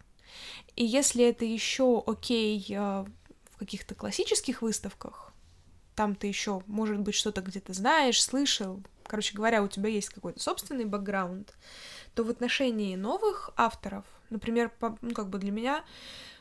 [0.75, 3.05] И если это еще окей э,
[3.51, 5.33] в каких-то классических выставках,
[5.95, 10.39] там ты еще, может быть, что-то где-то знаешь, слышал, короче говоря, у тебя есть какой-то
[10.39, 11.53] собственный бэкграунд,
[12.15, 15.83] то в отношении новых авторов, например, по, ну, как бы для меня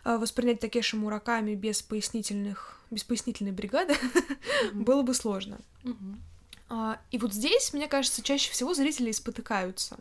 [0.04, 3.96] э, воспринять Такеши Мураками без пояснительных, без пояснительной бригады
[4.72, 5.60] было бы сложно.
[6.68, 9.98] А, и вот здесь, мне кажется, чаще всего зрители спотыкаются.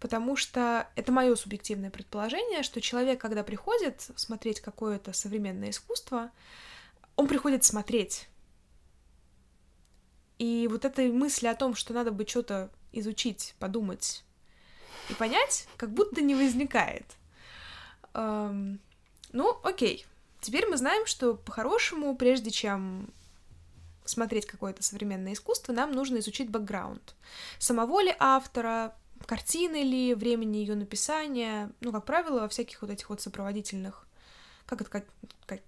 [0.00, 6.30] Потому что это мое субъективное предположение, что человек, когда приходит смотреть какое-то современное искусство,
[7.16, 8.28] он приходит смотреть.
[10.38, 14.24] И вот этой мысли о том, что надо бы что-то изучить, подумать
[15.10, 17.04] и понять, как будто не возникает.
[18.14, 18.80] Эм,
[19.32, 20.06] ну, окей.
[20.40, 23.12] Теперь мы знаем, что по-хорошему, прежде чем
[24.04, 27.14] смотреть какое-то современное искусство, нам нужно изучить бэкграунд.
[27.58, 33.10] Самого ли автора, картины ли, времени ее написания, ну, как правило, во всяких вот этих
[33.10, 34.06] вот сопроводительных...
[34.66, 34.90] Как это...
[34.90, 35.06] Как,
[35.46, 35.60] как...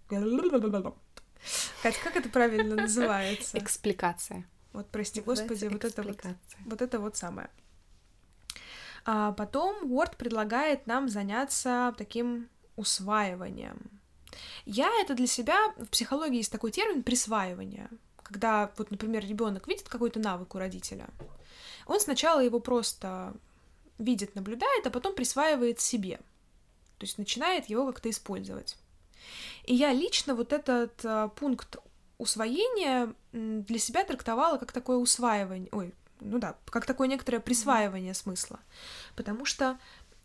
[1.83, 3.59] Кать, как это правильно называется?
[3.59, 4.47] Экспликация.
[4.73, 6.23] Вот, прости господи, вот это вот,
[6.67, 7.51] вот это вот самое.
[9.05, 13.79] А потом Word предлагает нам заняться таким усваиванием.
[14.67, 17.89] Я это для себя, в психологии есть такой термин присваивание
[18.31, 21.09] когда, вот, например, ребенок видит какой-то навык у родителя,
[21.87, 23.35] он сначала его просто
[23.99, 26.17] видит, наблюдает, а потом присваивает себе.
[26.99, 28.77] То есть начинает его как-то использовать.
[29.65, 31.77] И я лично вот этот а, пункт
[32.19, 38.61] усвоения для себя трактовала как такое усваивание, ой, ну да, как такое некоторое присваивание смысла.
[39.17, 39.79] Потому что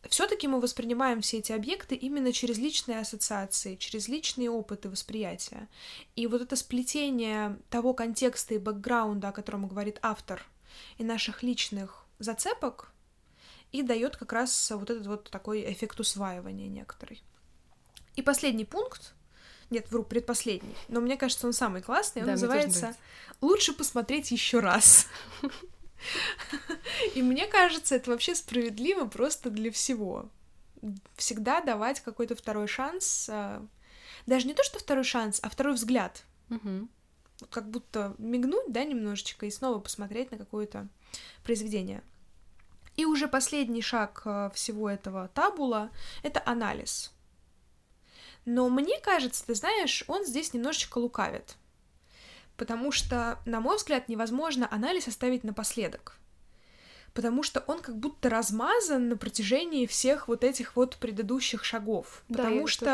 [0.10, 5.68] все-таки мы воспринимаем все эти объекты именно через личные ассоциации, через личные опыты восприятия.
[6.16, 10.46] И вот это сплетение того контекста и бэкграунда, о котором говорит автор,
[10.98, 12.92] и наших личных зацепок,
[13.72, 17.24] и дает как раз вот этот вот такой эффект усваивания некоторый.
[18.16, 19.14] И последний пункт,
[19.70, 22.96] нет, вру, предпоследний, но мне кажется, он самый классный, он да, называется
[23.42, 25.08] «Лучше посмотреть еще раз».
[27.16, 30.30] И мне кажется, это вообще справедливо просто для всего.
[31.16, 33.28] Всегда давать какой-то второй шанс.
[33.32, 33.66] А,
[34.26, 36.24] даже не то, что второй шанс, а второй взгляд.
[36.50, 36.88] Угу.
[37.50, 40.88] Как будто мигнуть, да, немножечко, и снова посмотреть на какое-то
[41.44, 42.02] произведение.
[42.96, 45.90] И уже последний шаг а, всего этого табула—
[46.24, 47.12] это анализ.
[48.46, 51.58] Но мне кажется, ты знаешь, он здесь немножечко лукавит
[52.58, 56.18] потому что, на мой взгляд, невозможно анализ оставить напоследок,
[57.16, 62.44] потому что он как будто размазан на протяжении всех вот этих вот предыдущих шагов, да,
[62.44, 62.86] потому что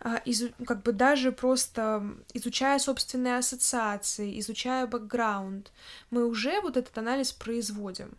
[0.00, 5.72] а, изу- как бы даже просто изучая собственные ассоциации, изучая бэкграунд,
[6.10, 8.14] мы уже вот этот анализ производим.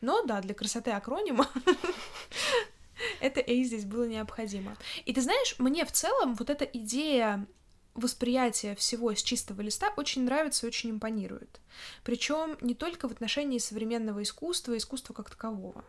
[0.00, 1.46] Но да, для красоты акронима
[3.20, 4.74] это «эй» здесь было необходимо.
[5.04, 7.46] И ты знаешь, мне в целом вот эта идея
[7.94, 11.60] восприятие всего с чистого листа очень нравится и очень импонирует.
[12.04, 15.84] Причем не только в отношении современного искусства, искусства как такового.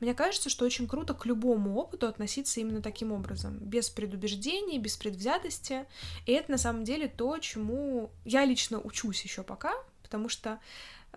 [0.00, 4.96] Мне кажется, что очень круто к любому опыту относиться именно таким образом, без предубеждений, без
[4.96, 5.86] предвзятости.
[6.24, 10.60] И это на самом деле то, чему я лично учусь еще пока, потому что,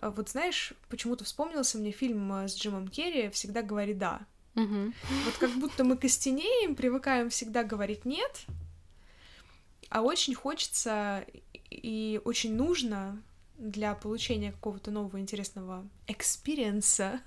[0.00, 4.20] э, вот знаешь, почему-то вспомнился мне фильм э, с Джимом Керри «Всегда говори да».
[4.56, 4.92] Угу.
[5.26, 8.46] Вот как будто мы костенеем, привыкаем всегда говорить нет,
[9.90, 11.24] а очень хочется
[11.70, 13.22] и очень нужно
[13.58, 17.20] для получения какого-то нового интересного experience а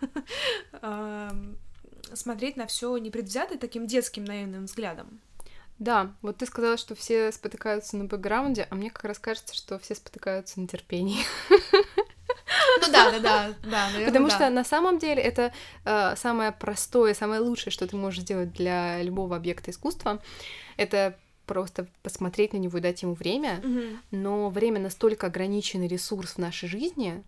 [2.14, 5.22] смотреть на все непредвзято таким детским наивным взглядом.
[5.80, 9.80] Да, вот ты сказала, что все спотыкаются на бэкграунде, а мне как раз кажется, что
[9.80, 11.22] все спотыкаются на терпении.
[12.82, 14.36] Ну да, да, да, да, наверное, Потому да.
[14.36, 15.54] что на самом деле это
[15.86, 20.22] э, самое простое, самое лучшее, что ты можешь сделать для любого объекта искусства.
[20.78, 23.62] Это просто посмотреть на него и дать ему время.
[23.64, 24.02] Мгм.
[24.12, 27.24] Но время настолько ограниченный ресурс в нашей жизни,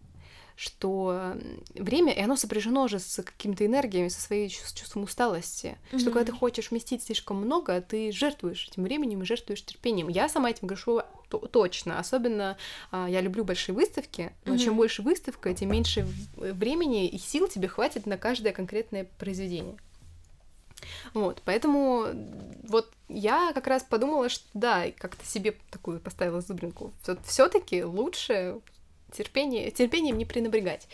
[0.58, 1.34] что
[1.74, 5.78] время, и оно сопряжено же с какими-то энергиями, со своей чувс- чувством усталости.
[5.90, 6.12] Что Мгм.
[6.14, 10.08] когда ты хочешь вместить слишком много, ты жертвуешь этим временем и жертвуешь терпением.
[10.08, 12.00] Я сама этим грешу то- точно.
[12.00, 12.56] Особенно
[12.92, 14.78] а, я люблю большие выставки, но чем Мгм.
[14.78, 16.04] больше выставка, тем меньше
[16.38, 19.76] в- времени и сил тебе хватит на каждое конкретное произведение.
[21.14, 22.08] Вот, поэтому
[22.64, 26.94] вот я как раз подумала, что да, как-то себе такую поставила зубринку.
[27.26, 28.60] Все-таки лучше
[29.12, 30.88] терпение, терпением не пренебрегать.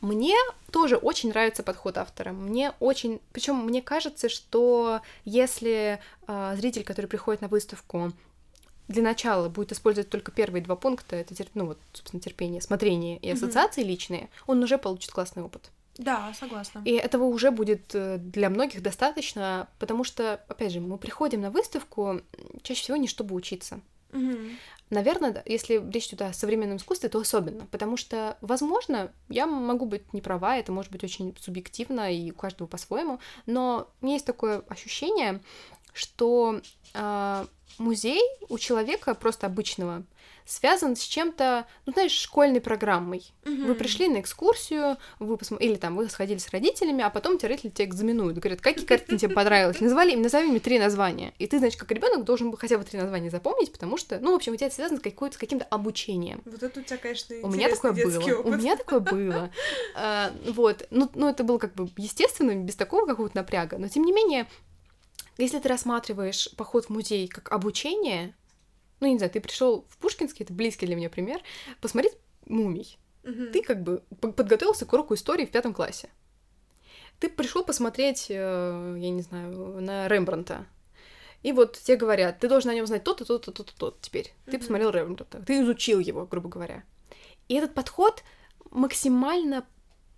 [0.00, 0.34] Мне
[0.72, 2.32] тоже очень нравится подход автора.
[2.32, 8.12] Мне очень, причем мне кажется, что если а, зритель, который приходит на выставку,
[8.88, 13.18] для начала будет использовать только первые два пункта, это тер- ну вот, собственно, терпение, смотрение
[13.18, 15.70] и ассоциации личные, он уже получит классный опыт.
[16.00, 16.80] Да, согласна.
[16.86, 21.50] И этого уже будет э, для многих достаточно, потому что, опять же, мы приходим на
[21.50, 22.22] выставку
[22.62, 23.80] чаще всего не чтобы учиться.
[24.12, 24.56] Мгм.
[24.88, 30.12] Наверное, если речь идет о современном искусстве, то особенно, потому что, возможно, я могу быть
[30.14, 34.26] не права, это может быть очень субъективно и у каждого по-своему, но у меня есть
[34.26, 35.40] такое ощущение,
[35.92, 36.60] что
[36.94, 37.46] а,
[37.78, 40.02] музей у человека просто обычного
[40.44, 43.24] связан с чем-то, ну, знаешь, школьной программой.
[43.44, 43.74] Вы Мгм.
[43.76, 45.56] пришли на экскурсию, вы посмо...
[45.58, 48.38] или там вы сходили с родителями, а потом тебе родители тебя экзаменуют.
[48.38, 49.80] Говорят, какие картины тебе понравились?
[49.80, 51.32] Назвали, назови мне три названия.
[51.38, 54.32] И ты, значит, как ребенок должен был хотя бы три названия запомнить, потому что, ну,
[54.32, 56.42] в общем, у тебя это связано с, какой- с каким-то обучением.
[56.44, 58.18] Вот это у тебя, конечно, У меня такое было.
[58.36, 58.58] У опыт.
[58.60, 59.50] меня такое было.
[59.94, 60.86] А, Вот.
[60.90, 63.78] Ну, ну, это было как бы естественно, без такого какого-то напряга.
[63.78, 64.46] Но тем не менее,
[65.38, 68.34] если ты рассматриваешь поход в музей как обучение,
[69.00, 71.40] ну, я не знаю, ты пришел в Пушкинский, это близкий для меня пример,
[71.80, 72.14] посмотреть
[72.46, 72.98] мумий.
[73.22, 73.52] Мгм.
[73.52, 76.08] Ты как бы подготовился к уроку истории в пятом классе.
[77.18, 80.66] Ты пришел посмотреть, э, я не знаю, на Рембранта.
[81.42, 84.32] И вот тебе говорят, ты должен о нем знать то-то, то-то, то-то, то теперь.
[84.46, 84.60] Ты Мгм.
[84.60, 86.82] посмотрел Рембранта, ты изучил его, грубо говоря.
[87.48, 88.22] И этот подход
[88.70, 89.66] максимально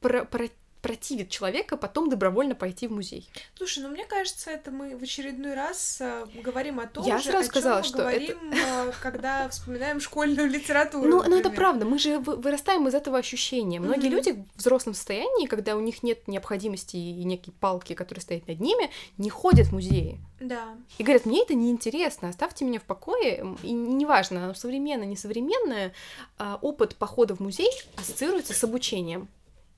[0.00, 0.50] про- про-
[0.82, 3.30] противит человека потом добровольно пойти в музей.
[3.54, 7.30] Слушай, ну мне кажется, это мы в очередной раз э, говорим о том Я же,
[7.30, 11.08] сразу о сказала, мы что говорим, э, когда вспоминаем школьную литературу.
[11.08, 13.78] Ну, ну, это правда, мы же вы- вырастаем из этого ощущения.
[13.78, 14.16] Многие Мгм.
[14.16, 18.60] люди в взрослом состоянии, когда у них нет необходимости и некие палки, которые стоят над
[18.60, 20.18] ними, не ходят в музеи.
[20.40, 20.76] Да.
[20.98, 23.56] И говорят, мне это неинтересно, оставьте меня в покое.
[23.62, 25.92] И неважно, оно современное, несовременное,
[26.38, 29.28] а, опыт похода в музей ассоциируется с обучением.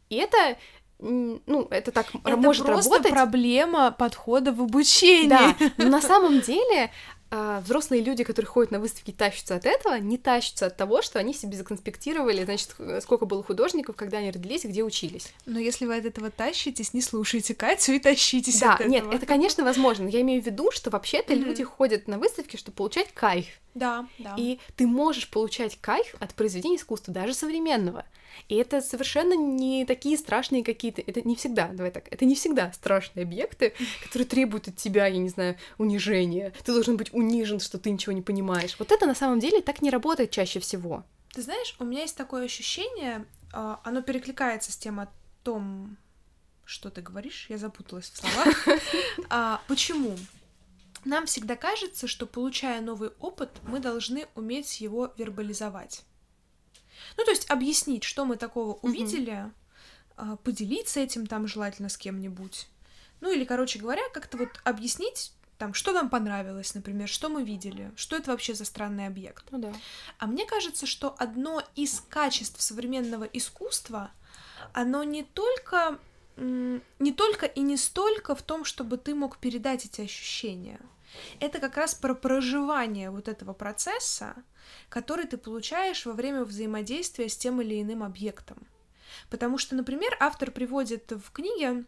[0.09, 0.57] И это,
[1.47, 3.13] ну, это так Это может просто работать.
[3.13, 5.29] проблема подхода в обучении.
[5.29, 6.91] Да, но на самом деле
[7.31, 11.19] а, взрослые люди, которые ходят на выставки, тащатся от этого, не тащатся от того, что
[11.19, 15.33] они себе законспектировали, значит, сколько было художников, когда они родились где учились.
[15.45, 18.93] Но если вы от этого тащитесь, не слушайте Катю и тащитесь да, от этого.
[18.93, 20.05] нет, это, конечно, возможно.
[20.05, 21.45] но Я имею в виду, что вообще-то Мгм.
[21.45, 23.47] люди ходят на выставки, чтобы получать кайф.
[23.75, 24.37] Да, да.
[24.39, 28.05] И ты можешь получать кайф от произведения искусства, даже современного.
[28.49, 31.03] И это совершенно не такие страшные какие-то...
[31.03, 35.19] Это не всегда, давай так, это не всегда страшные объекты, которые требуют от тебя, я
[35.19, 36.53] не знаю, унижения.
[36.65, 38.77] Ты должен быть унижен, что ты ничего не понимаешь.
[38.79, 41.05] Вот это на самом деле так не работает чаще всего.
[41.33, 45.09] Ты знаешь, у меня есть такое ощущение, а, оно перекликается с тем о
[45.43, 45.97] том,
[46.65, 48.69] что ты говоришь, я запуталась в словах.
[49.31, 50.17] А, Почему?
[51.05, 56.03] Нам всегда кажется, что получая новый опыт, мы должны уметь его вербализовать.
[57.17, 59.51] Ну, то есть объяснить, что мы такого увидели,
[60.17, 62.69] а, поделиться этим там желательно с кем-нибудь.
[63.21, 67.93] Ну, или, короче говоря, как-то вот объяснить, там, что нам понравилось, например, что мы видели,
[67.97, 69.45] что это вообще за странный объект.
[69.51, 69.73] Ну да.
[70.19, 74.11] А мне кажется, что одно из качеств современного искусства,
[74.73, 75.99] оно не только,
[76.37, 80.81] не только и не столько в том, чтобы ты мог передать эти ощущения.
[81.41, 84.35] Это как раз про проживание вот этого процесса,
[84.89, 88.67] который ты получаешь во время взаимодействия с тем или иным объектом.
[89.31, 91.85] Потому что, например, автор приводит в книге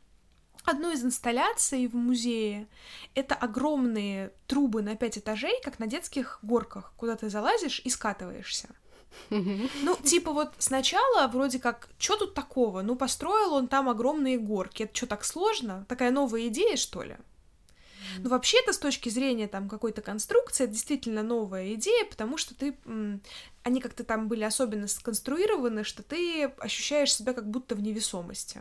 [0.65, 2.69] одну из инсталляций в музее.
[3.15, 8.69] Это огромные трубы на пять этажей, как на детских горках, куда ты залазишь и скатываешься.
[9.31, 12.83] Ну, типа вот сначала вроде как, что тут такого?
[12.83, 14.83] Ну, построил он там огромные горки.
[14.85, 15.87] Это что, так сложно?
[15.89, 17.17] Такая новая идея, что ли?
[18.19, 22.77] Ну, вообще-то, с точки зрения там какой-то конструкции, это действительно новая идея, потому что ты...
[23.63, 28.61] Они как-то там были особенно сконструированы, что ты ощущаешь себя как будто в невесомости.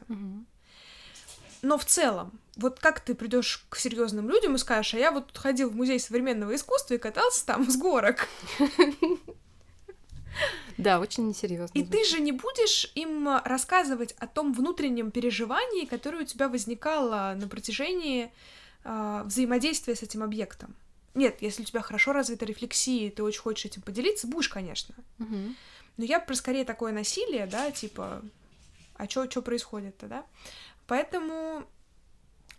[1.62, 5.36] Но в целом, вот как ты придешь к серьезным людям и скажешь, а я вот
[5.36, 8.28] ходил в музей современного искусства и катался там с горок.
[10.78, 11.78] Да, очень несерьезно.
[11.78, 17.34] И ты же не будешь им рассказывать о том внутреннем переживании, которое у тебя возникало
[17.36, 18.32] на протяжении
[18.86, 20.76] э, взаимодействия с этим объектом.
[21.14, 24.96] Нет, если у тебя хорошо развита рефлексия, и ты очень хочешь этим поделиться, будешь, конечно.
[25.18, 25.56] Мгм.
[25.98, 28.22] Но я про скорее такое насилие, да, типа,
[28.96, 30.26] а чё происходит-то, да?
[30.88, 31.66] Поэтому,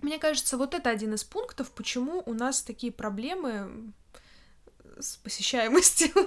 [0.01, 3.93] мне кажется, вот это один из пунктов, почему у нас такие проблемы
[4.99, 6.09] с посещаемостью.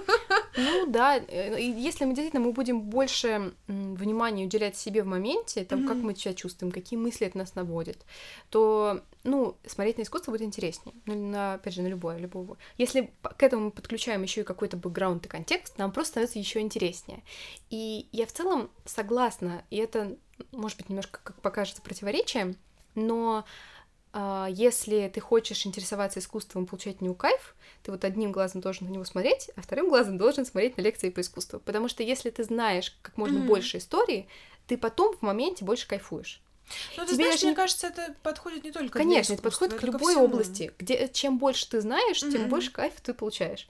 [0.56, 5.64] Ну да, э, и если мы действительно мы будем больше внимания уделять себе в моменте,
[5.64, 6.06] там, как Мгм.
[6.06, 8.04] мы себя чувствуем, какие мысли это нас наводит,
[8.50, 10.94] то, ну, смотреть на искусство будет интереснее.
[11.06, 12.58] Ну, на, опять же, на любое, любого.
[12.78, 16.60] Если к этому мы подключаем еще и какой-то бэкграунд и контекст, нам просто становится еще
[16.60, 17.22] интереснее.
[17.70, 20.16] И я в целом согласна, и это,
[20.50, 22.56] может быть, немножко, как покажется, противоречием,
[22.96, 23.44] но
[24.12, 28.90] если ты хочешь интересоваться искусством, получать от него кайф, ты вот одним глазом должен на
[28.92, 31.60] него смотреть, а вторым глазом должен смотреть на лекции по искусству.
[31.60, 33.46] Потому что если ты знаешь как можно Мгм.
[33.46, 34.28] больше истории,
[34.66, 36.40] ты потом в моменте больше кайфуешь.
[36.96, 39.42] Ну, ты Тебе знаешь, даже мне не- кажется, это подходит не только Конечно, для это
[39.42, 40.24] подходит к любой всему.
[40.26, 42.48] области, где чем больше ты знаешь, тем Мгм.
[42.50, 43.68] больше кайфа ты получаешь.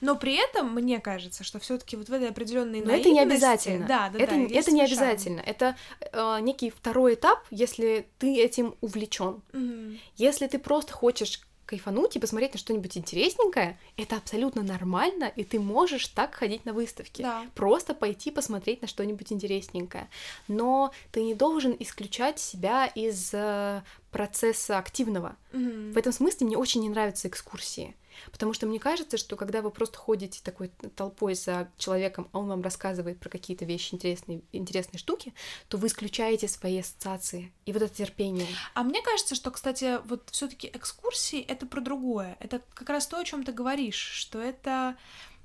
[0.00, 3.20] Но при этом, мне кажется, что все таки вот в этой определенной Но это не
[3.20, 3.86] обязательно.
[3.86, 5.40] Да, да, это, да, это не обязательно.
[5.40, 9.42] Это э, некий второй этап, если ты этим увлечен.
[9.52, 9.98] Мгм.
[10.16, 15.60] Если ты просто хочешь кайфануть и посмотреть на что-нибудь интересненькое, это абсолютно нормально, и ты
[15.60, 17.20] можешь так ходить на выставки.
[17.20, 17.44] Да.
[17.54, 20.08] Просто пойти посмотреть на что-нибудь интересненькое.
[20.48, 25.36] Но ты не должен исключать себя из э, процесса активного.
[25.52, 25.92] Мгм.
[25.92, 27.94] В этом смысле мне очень не нравятся экскурсии.
[28.30, 32.48] Потому что мне кажется, что когда вы просто ходите такой толпой за человеком, а он
[32.48, 35.34] вам рассказывает про какие-то вещи интересные, интересные штуки,
[35.68, 38.46] то вы исключаете свои ассоциации и вот это терпение.
[38.74, 42.36] А мне кажется, что, кстати, вот все таки экскурсии— это про другое.
[42.40, 44.96] Это как раз то, о чем ты говоришь, что это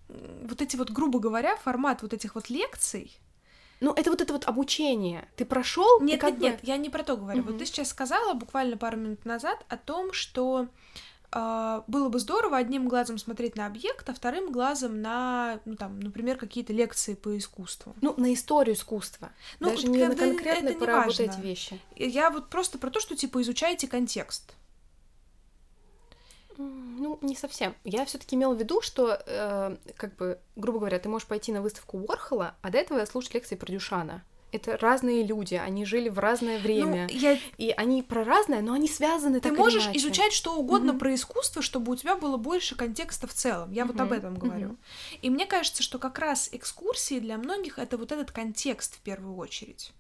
[0.10, 3.18] вот эти вот, грубо говоря, формат вот этих вот лекций.
[3.80, 5.28] Ну, это вот это вот обучение.
[5.36, 6.46] Ты прошел, Нет, как нет, бы...
[6.46, 7.44] нет, я не про то говорю.
[7.44, 7.60] Вот Мгм.
[7.60, 10.68] ты сейчас сказала буквально пару минут назад о том, что
[11.88, 16.38] было бы здорово одним глазом смотреть на объект, а вторым глазом на, ну там, например,
[16.38, 17.96] какие-то лекции по искусству.
[18.02, 19.32] Ну, на историю искусства.
[19.60, 21.80] Ну, Даже вот не на когда конкретные это не про вот эти вещи.
[21.96, 24.54] Я вот просто про то, что типа изучаете контекст.
[26.58, 27.76] Ну, не совсем.
[27.84, 31.62] Я все-таки имела в виду, что, э, как бы, грубо говоря, ты можешь пойти на
[31.62, 34.24] выставку Уорхола, а до этого слушать лекции про Дюшана.
[34.54, 37.08] Это разные люди, они жили в разное время.
[37.12, 37.40] Ну, я...
[37.58, 39.98] И они про разное, но они связаны Ты так или можешь иначе.
[39.98, 41.00] изучать что угодно Мгм.
[41.00, 43.72] про искусство, чтобы у тебя было больше контекста в целом.
[43.72, 44.68] Я вот об этом говорю.
[44.68, 44.78] мгм.
[45.24, 49.36] И мне кажется, что как раз экскурсии для многих это вот этот контекст в первую
[49.38, 49.92] очередь.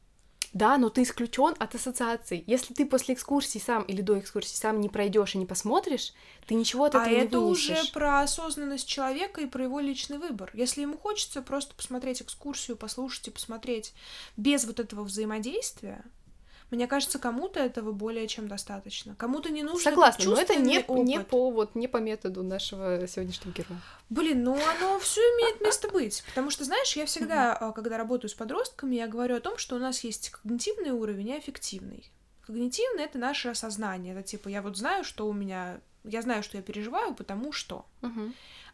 [0.53, 2.43] Да, но ты исключен от ассоциаций.
[2.45, 6.13] Если ты после экскурсии сам или до экскурсии сам не пройдешь и не посмотришь,
[6.45, 7.79] ты ничего от этого а не это вынесешь.
[7.79, 10.51] уже про осознанность человека и про его личный выбор.
[10.53, 13.93] Если ему хочется просто посмотреть экскурсию, послушать и посмотреть
[14.37, 16.03] без вот этого взаимодействия,
[16.73, 19.15] мне кажется, кому-то этого более чем достаточно.
[19.15, 21.27] Кому-то не нужен Согласна, но это не, чувственный не опыт.
[21.27, 23.79] по вот не по методу нашего сегодняшнего героя.
[24.09, 26.23] Блин, ну оно все имеет место быть.
[26.27, 29.75] Потому что, знаешь, я всегда, а, когда работаю с подростками, я говорю о том, что
[29.75, 32.11] у нас есть когнитивный уровень и аффективный.
[32.45, 34.13] Когнитивный это наше осознание.
[34.13, 35.79] Это типа я вот знаю, что у меня.
[36.03, 37.85] Я знаю, что я переживаю, потому что.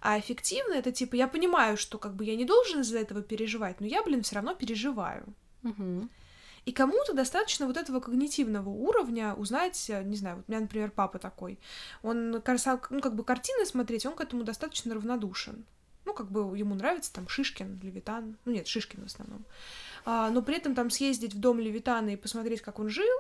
[0.02, 3.82] А эффективно это типа я понимаю, что как бы я не должен из-за этого переживать,
[3.82, 5.26] но я, блин, все равно переживаю.
[5.64, 6.10] Мгм.
[6.70, 10.92] И кому-то достаточно вот этого когнитивного уровня узнать, э, не знаю, вот у меня, например,
[10.92, 11.58] папа такой.
[12.04, 15.66] Он, ну, как бы картины смотреть, он к этому достаточно равнодушен.
[16.06, 18.38] Ну, как бы ему нравится там Шишкин, Левитан.
[18.46, 19.46] Ну, нет, Шишкин в основном.
[20.06, 23.18] А, но при этом там съездить в дом Левитана и посмотреть, как он жил,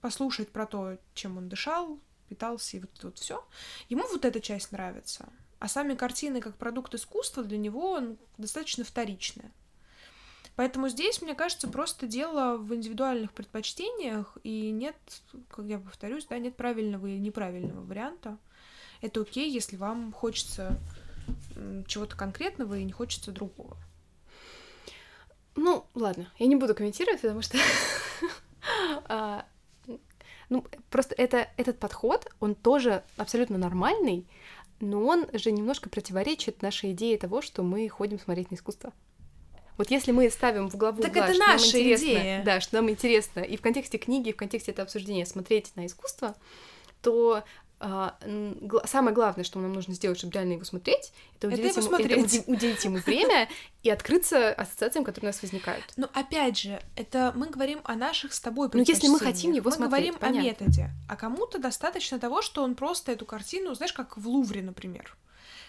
[0.00, 3.46] послушать про то, чем он дышал, питался и вот это вот все.
[3.90, 5.28] Ему вот эта часть нравится.
[5.58, 9.52] А сами картины как продукт искусства для него ну, достаточно вторичные.
[10.56, 14.96] Поэтому здесь, мне кажется, просто дело в индивидуальных предпочтениях, и нет,
[15.50, 18.38] как я повторюсь, да, нет правильного или неправильного варианта.
[19.02, 20.78] Это окей, если вам хочется
[21.86, 23.76] чего-то конкретного и не хочется другого.
[25.56, 27.58] Ну, ладно, я не буду комментировать, потому что...
[29.04, 29.44] а,
[30.48, 34.26] Ну, просто это, этот подход, он тоже абсолютно нормальный,
[34.80, 38.92] но он же немножко противоречит нашей идее того, что мы ходим смотреть на искусство.
[39.78, 42.42] Вот если мы ставим в главу Так угла, это что нам интересно, идея.
[42.44, 45.86] да, что нам интересно, и в контексте книги, и в контексте этого обсуждения смотреть на
[45.86, 46.34] искусство,
[47.02, 47.44] то
[47.78, 48.16] а,
[48.86, 52.10] самое главное, что нам нужно сделать, чтобы реально его смотреть, это уделить, это ему, смотреть.
[52.10, 53.48] это уди- уделить ему время
[53.82, 55.84] и открыться ассоциациям, которые у нас возникают.
[55.98, 59.68] Но опять же, это мы говорим о наших с тобой Ну, если мы хотим его
[59.68, 60.40] мы смотреть, говорим понятно.
[60.40, 60.90] о методе.
[61.06, 65.14] А кому-то достаточно того, что он просто эту картину, знаешь, как в Лувре, например.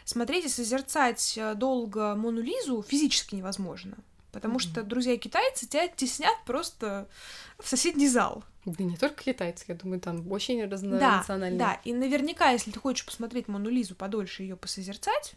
[0.08, 3.97] Смотреть и созерцать э, долго Мону Лизу физически невозможно.
[4.32, 7.10] Потому что друзья-китайцы тебя теснят просто
[7.60, 8.45] в соседний зал.
[8.64, 11.60] Да не только китайцы, я думаю, там очень Да, разнонациональные.
[11.60, 11.74] да.
[11.84, 15.34] И наверняка, если ты хочешь посмотреть Мону Лизу подольше ее посозерцать,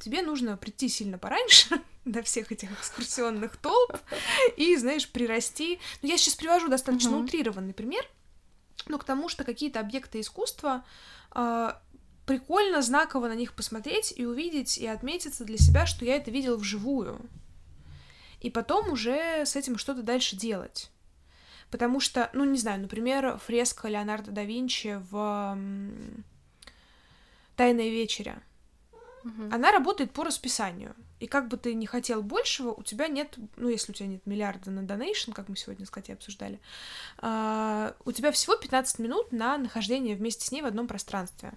[0.00, 1.68] тебе нужно прийти сильно пораньше
[2.06, 3.98] до всех этих экскурсионных толп
[4.56, 5.80] и, знаешь, прирасти.
[6.00, 8.08] Ну, я сейчас привожу достаточно утрированный пример,
[8.86, 10.82] но к тому, что какие-то объекты искусства
[11.30, 11.82] а,
[12.28, 16.58] прикольно, знаково на них посмотреть и увидеть, и отметиться для себя, что я это видел
[16.58, 17.18] вживую.
[18.40, 20.90] И потом уже с этим что-то дальше делать.
[21.70, 25.58] Потому что, ну, не знаю, например, фреска Леонардо да Винчи в
[27.56, 28.42] «Тайная вечеря».
[29.24, 29.52] Мгм.
[29.52, 30.94] Она работает по расписанию.
[31.20, 34.26] И как бы ты не хотел большего, у тебя нет, ну, если у тебя нет
[34.26, 36.60] миллиарда на донейшн, как мы сегодня с Катей обсуждали,
[37.16, 41.54] а, у тебя всего 15 минут на нахождение вместе с ней в одном пространстве.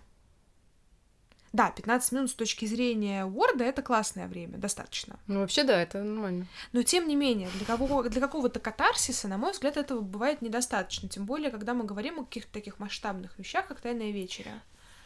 [1.54, 5.20] Да, 15 минут с точки зрения Word это классное время, достаточно.
[5.28, 6.47] Ну, вообще, да, это нормально.
[6.72, 11.10] Но тем не менее, для, какого, для какого-то катарсиса, на мой взгляд, этого бывает недостаточно.
[11.10, 14.62] Тем более, когда мы говорим о каких-то таких масштабных вещах, как тайная вечеря.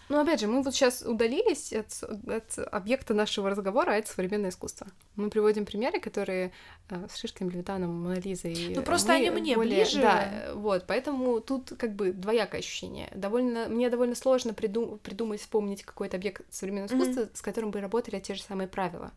[0.08, 4.51] Ну, опять же, мы вот сейчас удалились от, от объекта нашего разговора, а это современное
[4.51, 4.88] искусство.
[5.16, 6.51] Мы приводим примеры, которые
[6.89, 8.74] э, с Шишкиным, Левитаном, Монолизой...
[8.76, 10.01] Ну, просто они мне более- ближе.
[10.01, 13.10] Да, э, вот, поэтому тут как бы двоякое ощущение.
[13.16, 18.20] Довольно, мне довольно сложно приду- придумать, вспомнить какой-то объект современного искусства, с которым бы работали
[18.20, 19.12] те же самые правила.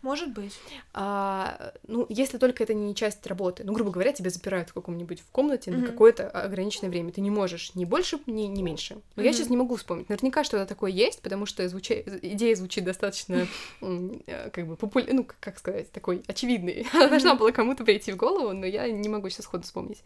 [0.00, 0.58] Может быть.
[0.94, 3.64] А, ну, если только это не часть работы.
[3.64, 5.80] Ну, грубо говоря, тебя запирают в каком-нибудь в комнате Мгм.
[5.80, 7.12] на какое-то ограниченное время.
[7.12, 8.98] Ты не можешь ни больше, ни, ни меньше.
[9.16, 9.36] Но я Мгм.
[9.38, 10.08] сейчас не могу вспомнить.
[10.08, 13.46] Наверняка что-то такое есть, потому что звуча- идея звучит достаточно,
[13.80, 15.12] э, как бы, популя...
[15.12, 16.86] ну, как сказать, такой очевидной.
[16.92, 20.02] Она должна была кому-то прийти в голову, но я не могу сейчас сходу вспомнить.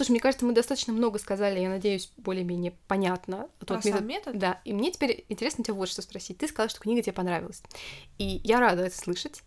[0.00, 3.50] Слушай, мне кажется, мы достаточно много сказали, я надеюсь, более-менее понятно.
[3.58, 4.38] Про Тот метод- метод?
[4.38, 6.38] Да, и мне теперь интересно тебя вот что спросить.
[6.38, 7.62] Ты сказала, что книга тебе понравилась.
[8.16, 9.42] И я рада это слышать,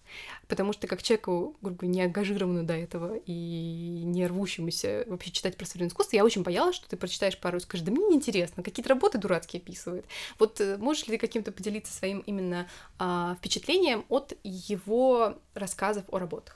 [0.47, 5.57] потому что как человеку, грубо говоря, не ангажированную до этого и не рвущемуся вообще читать
[5.57, 8.61] про современное искусство, я очень боялась, что ты прочитаешь пару и скажешь, да мне неинтересно,
[8.61, 10.05] какие-то работы дурацкие описывает.
[10.37, 12.67] Вот э, можешь ли ты каким-то поделиться своим именно
[12.99, 16.55] а, впечатлением от его рассказов о работах?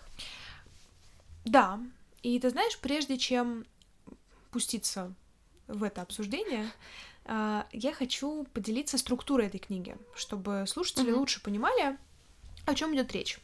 [1.46, 1.80] Да.
[2.22, 3.66] И ты знаешь, прежде чем
[4.50, 5.14] пуститься
[5.68, 6.70] в это обсуждение,
[7.26, 11.20] а, я хочу поделиться структурой этой книги, чтобы слушатели Мгм.
[11.20, 11.98] лучше понимали,
[12.66, 13.40] о чем идет речь.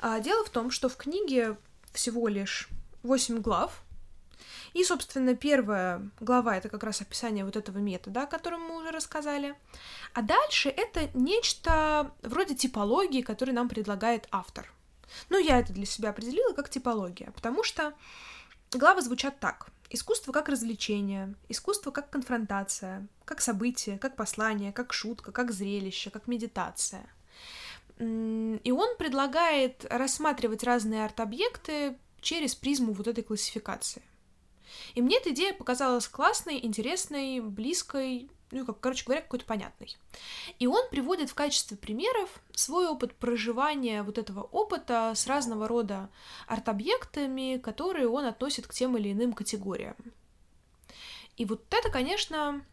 [0.00, 1.56] А, Дело в том, что в книге
[1.92, 2.68] всего лишь
[3.02, 3.82] 8 глав.
[4.74, 8.90] И, собственно, первая глава это как раз описание вот этого метода, о котором мы уже
[8.90, 9.54] рассказали.
[10.12, 14.70] А дальше это нечто вроде типологии, который нам предлагает автор.
[15.30, 17.94] Ну, я это для себя определила как типология, потому что
[18.70, 19.68] главы звучат так.
[19.90, 26.26] Искусство как развлечение, искусство как конфронтация, как событие, как послание, как шутка, как зрелище, как
[26.26, 27.06] медитация.
[27.98, 34.02] И он предлагает рассматривать разные арт-объекты через призму вот этой классификации.
[34.94, 39.96] И мне эта идея показалась классной, интересной, близкой, ну, как, короче говоря, какой-то понятной.
[40.58, 46.08] И он приводит в качестве примеров свой опыт проживания вот этого опыта с разного рода
[46.46, 49.96] арт-объектами, которые он относит к тем или иным категориям.
[51.36, 52.64] И вот это, конечно,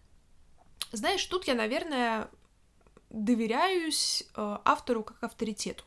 [0.92, 2.30] знаешь, тут я, наверное,
[3.10, 5.84] доверяюсь э, автору как авторитету.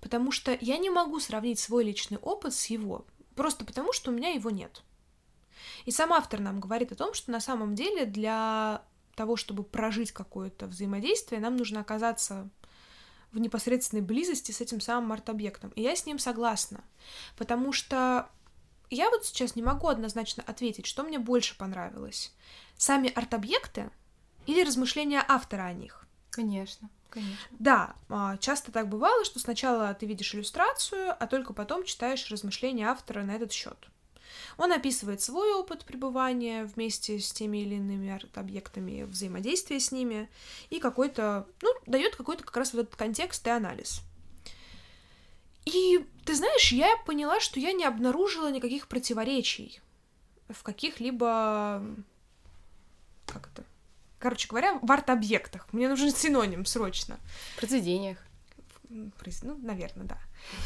[0.00, 3.04] Потому что я не могу сравнить свой личный опыт с его,
[3.36, 4.82] просто потому что у меня его нет.
[5.84, 8.82] И сам автор нам говорит о том, что на самом деле для
[9.14, 12.48] того, чтобы прожить какое-то взаимодействие, нам нужно оказаться
[13.32, 15.70] в непосредственной близости с этим самым арт-объектом.
[15.70, 16.82] И я с ним согласна,
[17.36, 18.28] потому что
[18.90, 22.32] я вот сейчас не могу однозначно ответить, что мне больше понравилось.
[22.76, 23.90] Сами арт-объекты
[24.46, 26.06] или размышления автора о них.
[26.30, 27.56] Конечно, конечно.
[27.58, 32.88] Да, а, часто так бывало, что сначала ты видишь иллюстрацию, а только потом читаешь размышления
[32.88, 33.88] автора на этот счет.
[34.56, 40.28] Он описывает свой опыт пребывания вместе с теми или иными арт-объектами, взаимодействия с ними,
[40.70, 44.02] и какой-то, ну, дает какой-то как раз вот этот контекст и анализ.
[45.64, 49.80] И ты знаешь, я поняла, что я не обнаружила никаких противоречий
[50.48, 51.82] в каких-либо...
[53.26, 53.64] Как это?
[54.18, 55.72] Короче говоря, в арт-объектах.
[55.72, 57.18] Мне нужен синоним срочно.
[57.54, 58.18] В произведениях.
[58.88, 60.18] Ну, наверное, да.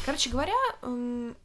[0.05, 1.35] Короче говоря, м,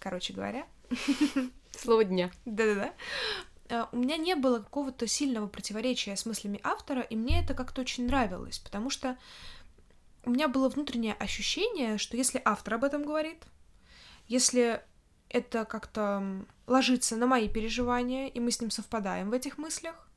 [0.00, 0.66] короче говоря,
[1.78, 2.30] Слово дня.
[2.44, 2.92] да-да-да,
[3.68, 7.82] э, у меня не было какого-то сильного противоречия с мыслями автора, и мне это как-то
[7.82, 9.16] очень нравилось, потому что
[10.24, 13.44] у меня было внутреннее ощущение, что если автор об этом говорит,
[14.26, 14.82] если
[15.28, 20.08] это как-то ложится на мои переживания, и мы с ним совпадаем в этих мыслях,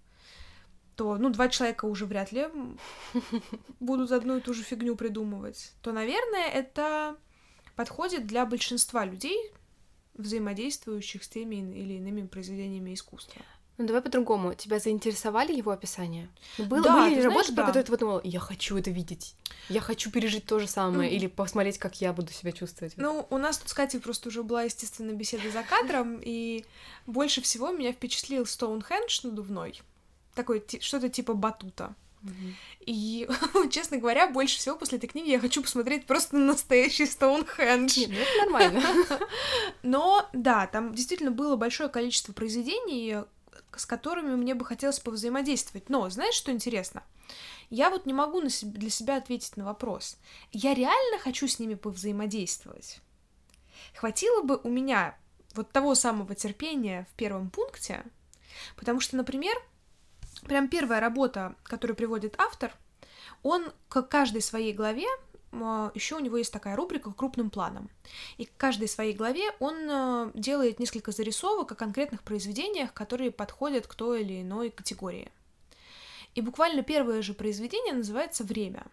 [0.96, 2.48] то, ну, два человека уже вряд ли
[3.80, 7.18] будут одну и ту же фигню придумывать, то, наверное, это
[7.76, 9.52] подходит для большинства людей,
[10.16, 13.42] взаимодействующих с теми или иными произведениями искусства.
[13.78, 14.54] Ну давай по-другому.
[14.54, 16.30] Тебя заинтересовали его описания?
[16.60, 17.66] Было, Да, были ли работы, знаешь, про да.
[17.66, 19.36] которые ты подумала, я хочу это видеть,
[19.68, 22.94] я хочу пережить то же самое, Ну, или посмотреть, как я буду себя чувствовать.
[22.98, 26.66] Ну, у нас тут с Катей просто уже была, естественно, беседа за кадром, и
[27.08, 29.82] больше всего меня впечатлил Стоунхендж надувной.
[30.36, 31.96] Такой, что-то типа батута.
[32.86, 33.28] И,
[33.72, 38.00] честно говоря, больше всего после этой книги я хочу посмотреть просто на настоящий Стоунхендж.
[38.00, 38.84] Нет, ну это нормально.
[39.84, 43.18] Но, да, там действительно было большое количество произведений,
[43.76, 45.90] с которыми мне бы хотелось повзаимодействовать.
[45.90, 47.04] Но, знаешь, что интересно?
[47.70, 50.18] Я вот не могу на себ- для себя ответить на вопрос.
[50.52, 53.00] Я реально хочу с ними повзаимодействовать.
[53.96, 55.18] Хватило бы у меня
[55.56, 58.04] вот того самого терпения в первом пункте,
[58.76, 59.56] потому что, например,
[60.44, 62.74] прям первая работа, которую приводит автор,
[63.42, 65.08] он к каждой своей главе
[65.94, 67.90] еще у него есть такая рубрика крупным планом.
[68.38, 73.86] И к каждой своей главе он э, делает несколько зарисовок о конкретных произведениях, которые подходят
[73.86, 75.32] к той или иной категории.
[76.34, 78.84] И буквально первое же произведение называется «Время».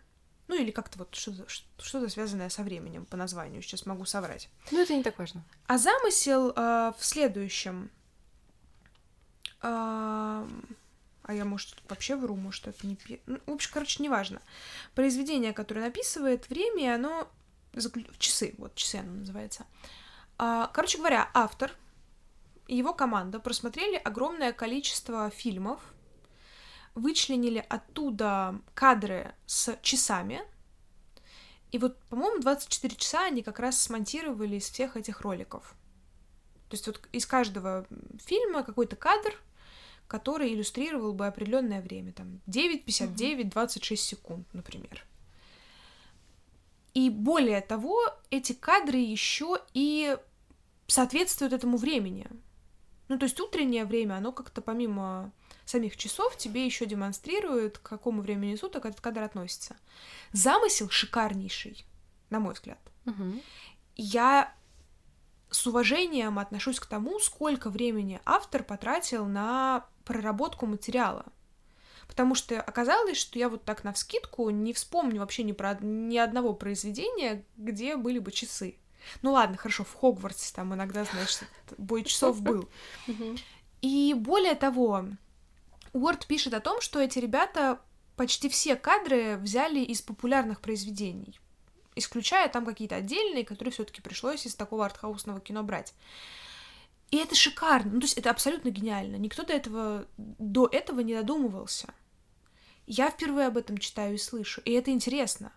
[0.48, 4.48] Ну или как-то вот что-то, что-то связанное со временем по названию, сейчас могу соврать.
[4.72, 5.44] Ну это не так важно.
[5.66, 7.90] А замысел э, в следующем.
[9.62, 10.46] А,
[11.30, 12.96] а я, может, вообще вру, может, это не...
[12.96, 14.42] пе- Ну, в общем, короче, неважно.
[14.96, 17.28] Произведение, которое написывает время, оно...
[18.18, 19.64] Часы, вот, часы оно называется.
[20.38, 21.70] А, короче говоря, автор
[22.66, 25.80] и его команда просмотрели огромное количество фильмов,
[26.96, 30.42] вычленили оттуда кадры с часами,
[31.70, 35.76] и вот, по-моему, 24 часа они как раз смонтировали из всех этих роликов.
[36.68, 37.86] То есть вот из каждого
[38.18, 39.32] фильма какой-то кадр,
[40.10, 45.06] который иллюстрировал бы определенное время, там 9.59, 26 секунд, например.
[46.94, 47.96] И более того,
[48.30, 50.18] эти кадры еще и
[50.88, 52.26] соответствуют этому времени.
[53.06, 55.30] Ну, то есть утреннее время, оно как-то помимо
[55.64, 59.76] самих часов тебе еще демонстрирует, к какому времени суток этот кадр относится.
[60.32, 61.84] Замысел шикарнейший,
[62.30, 62.80] на мой взгляд.
[63.04, 63.40] Мгм.
[63.94, 64.52] Я
[65.50, 71.26] с уважением отношусь к тому, сколько времени автор потратил на проработку материала.
[72.06, 76.54] Потому что оказалось, что я вот так навскидку не вспомню вообще ни про ни одного
[76.54, 78.76] произведения, где были бы часы.
[79.22, 81.44] Ну ладно, хорошо, в Хогвартсе там иногда, значит,
[81.78, 82.68] бой часов был.
[83.80, 85.06] И более того,
[85.92, 87.80] Уорд пишет о том, что эти ребята
[88.16, 91.38] почти все кадры взяли из популярных произведений,
[92.00, 95.94] исключая там какие-то отдельные, которые все-таки пришлось из такого артхаусного кино брать.
[97.10, 99.16] И это шикарно, ну то есть это абсолютно гениально.
[99.16, 101.92] Никто до этого, до этого не додумывался.
[102.86, 105.52] Я впервые об этом читаю и слышу, и это интересно.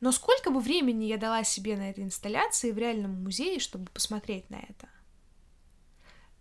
[0.00, 4.48] Но сколько бы времени я дала себе на этой инсталляции в реальном музее, чтобы посмотреть
[4.48, 4.88] на это?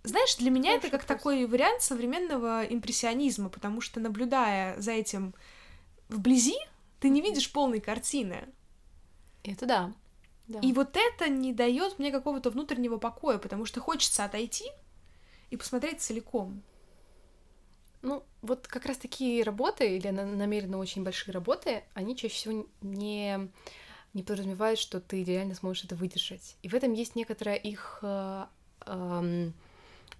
[0.03, 1.17] Знаешь, для меня это Хороший как вопрос.
[1.17, 5.33] такой вариант современного импрессионизма, потому что наблюдая за этим
[6.07, 6.57] вблизи,
[6.99, 8.47] ты не видишь полной картины.
[9.47, 9.93] Это да.
[10.47, 10.59] Да.
[10.59, 14.65] И вот это не дает мне какого-то внутреннего покоя, потому что хочется отойти
[15.49, 16.61] и посмотреть целиком.
[18.01, 22.67] Ну, вот как раз такие работы, или на- намеренно очень большие работы, они чаще всего
[22.81, 23.49] не,
[24.13, 26.55] не подразумевают, что ты реально сможешь это выдержать.
[26.61, 28.45] И в этом есть некоторая их э,
[28.85, 29.53] эм,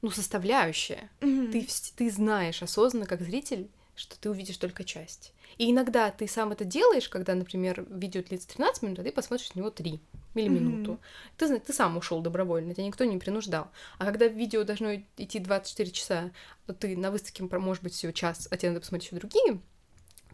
[0.02, 1.10] ну, составляющая.
[1.20, 5.34] Ты, вс- ты знаешь осознанно, как зритель, что ты увидишь только часть.
[5.58, 9.54] И иногда ты сам это делаешь, когда, например, видео длится 13 минут, а ты посмотришь
[9.56, 10.00] на него 3
[10.36, 11.00] или минуту.
[11.36, 13.70] Ты, зна- ты сам ушел добровольно, тебя никто не принуждал.
[13.98, 16.32] А когда видео должно идти 24 часа,
[16.68, 19.60] то ты на выставке, может быть, всего час, а тебе надо посмотреть еще другие,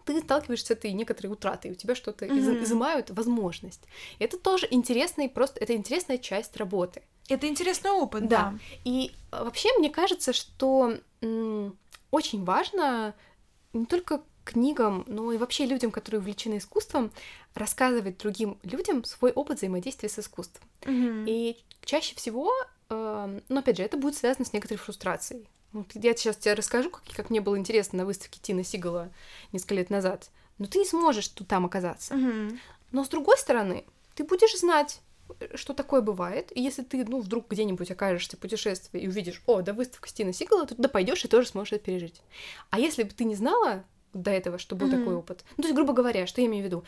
[0.06, 2.62] ты сталкиваешься с этой некоторой утратой, у тебя что-то Мгм.
[2.62, 3.80] изымают возможность.
[4.20, 7.04] И это тоже интересный, просто это интересная часть работы.
[7.30, 8.52] Это интересный опыт, Да.
[8.52, 8.60] да.
[8.84, 10.98] И э, вообще мне кажется, что
[12.12, 13.16] очень важно
[13.74, 17.12] не только книгам, но и вообще людям, которые увлечены искусством,
[17.56, 20.68] рассказывать другим людям свой опыт взаимодействия с искусством.
[20.86, 21.26] Мгм.
[21.28, 22.52] И чаще всего,
[22.90, 25.48] э, ну опять же, это будет связано с некоторой фрустрацией.
[25.72, 29.12] Вот я сейчас тебе расскажу, как, как мне было интересно на выставке Тина Сигала
[29.52, 30.30] несколько лет назад.
[30.60, 32.14] Но ты не сможешь тут там оказаться.
[32.14, 32.60] Мгм.
[32.92, 35.02] Но с другой стороны, ты будешь знать,
[35.56, 39.62] что такое бывает, и если ты, ну, вдруг где-нибудь окажешься в путешествии и увидишь, о,
[39.62, 42.22] да выставка Стина Сигала, то туда пойдешь и тоже сможешь это пережить.
[42.70, 45.00] А если бы ты не знала до этого, что был mm-hmm.
[45.00, 46.84] такой опыт, ну, то есть, грубо говоря, что я имею в виду,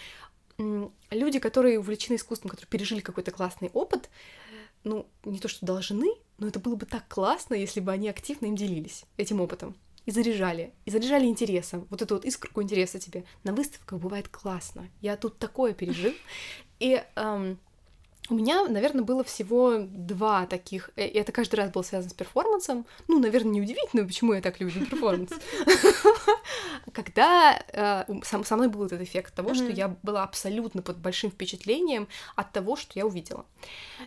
[1.11, 4.09] люди, которые увлечены искусством, которые пережили какой-то классный опыт,
[4.83, 8.45] ну, не то что должны, но это было бы так классно, если бы они активно
[8.47, 9.75] им делились этим опытом.
[10.05, 11.87] И заряжали, и заряжали интересом.
[11.89, 13.23] Вот эту вот искорку интереса тебе.
[13.43, 14.87] На выставках бывает классно.
[15.01, 16.13] Я тут такое пережил.
[16.79, 17.57] И эм,
[18.29, 22.13] у меня, наверное, было всего два таких, э, и это каждый раз было связано с
[22.13, 22.85] перформансом.
[23.07, 25.31] Ну, наверное, неудивительно, почему я так люблю перформанс.
[26.93, 32.07] Когда э, со мной был этот эффект того, что я была абсолютно под большим впечатлением
[32.35, 33.45] от того, что я увидела.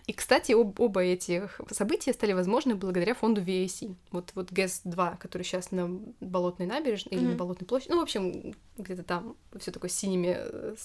[0.07, 3.95] И, кстати, оба этих события стали возможны благодаря фонду VAC.
[4.11, 5.89] Вот, вот ГЭС-2, который сейчас на
[6.21, 10.37] Болотной набережной или на Болотной площади, ну, в общем, где-то там все такое с синими,
[10.39, 10.77] э,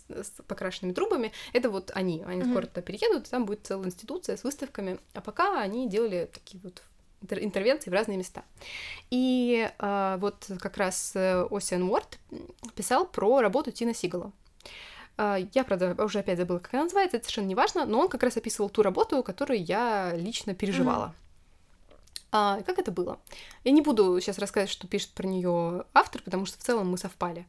[0.48, 2.24] покрашенными трубами, это вот они.
[2.24, 6.30] Они скоро туда переедут, будет, там будет целая институция с выставками, а пока они делали
[6.32, 6.82] такие вот
[7.30, 8.44] интервенции в разные места.
[9.10, 12.20] И э, вот как раз Осиан Уорд
[12.76, 14.34] писал про работу Тина Сигала.
[15.18, 18.10] Э, я, правда, уже опять забыла, как она называется, это совершенно не важно, но он
[18.10, 21.06] как раз описывал ту работу, которую я лично переживала.
[21.06, 21.24] Mm-hmm.
[22.36, 23.20] А, как это было?
[23.64, 26.98] Я не буду сейчас рассказывать, что пишет про нее автор, потому что в целом мы
[26.98, 27.46] совпали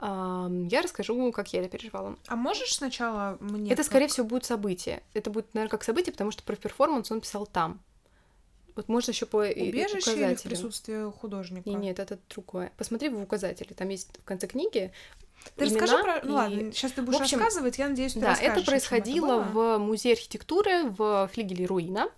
[0.00, 2.16] я расскажу, как я это переживала.
[2.26, 3.66] А можешь сначала мне...
[3.66, 3.86] Это, как...
[3.86, 5.02] скорее всего, будет событие.
[5.14, 7.80] Это будет, наверное, как событие, потому что про перформанс он писал там.
[8.76, 11.68] Вот можно еще по Убежище или в присутствии художника?
[11.68, 12.70] Нет, нет, это другое.
[12.76, 13.74] Посмотри в указателе.
[13.74, 14.92] Там есть в конце книги
[15.56, 16.20] ты расскажи про...
[16.22, 16.32] Ну и...
[16.32, 20.14] ладно, сейчас ты будешь общем, рассказывать, я надеюсь, ты Да, это происходило это в Музее
[20.14, 22.08] архитектуры в флигеле Руина.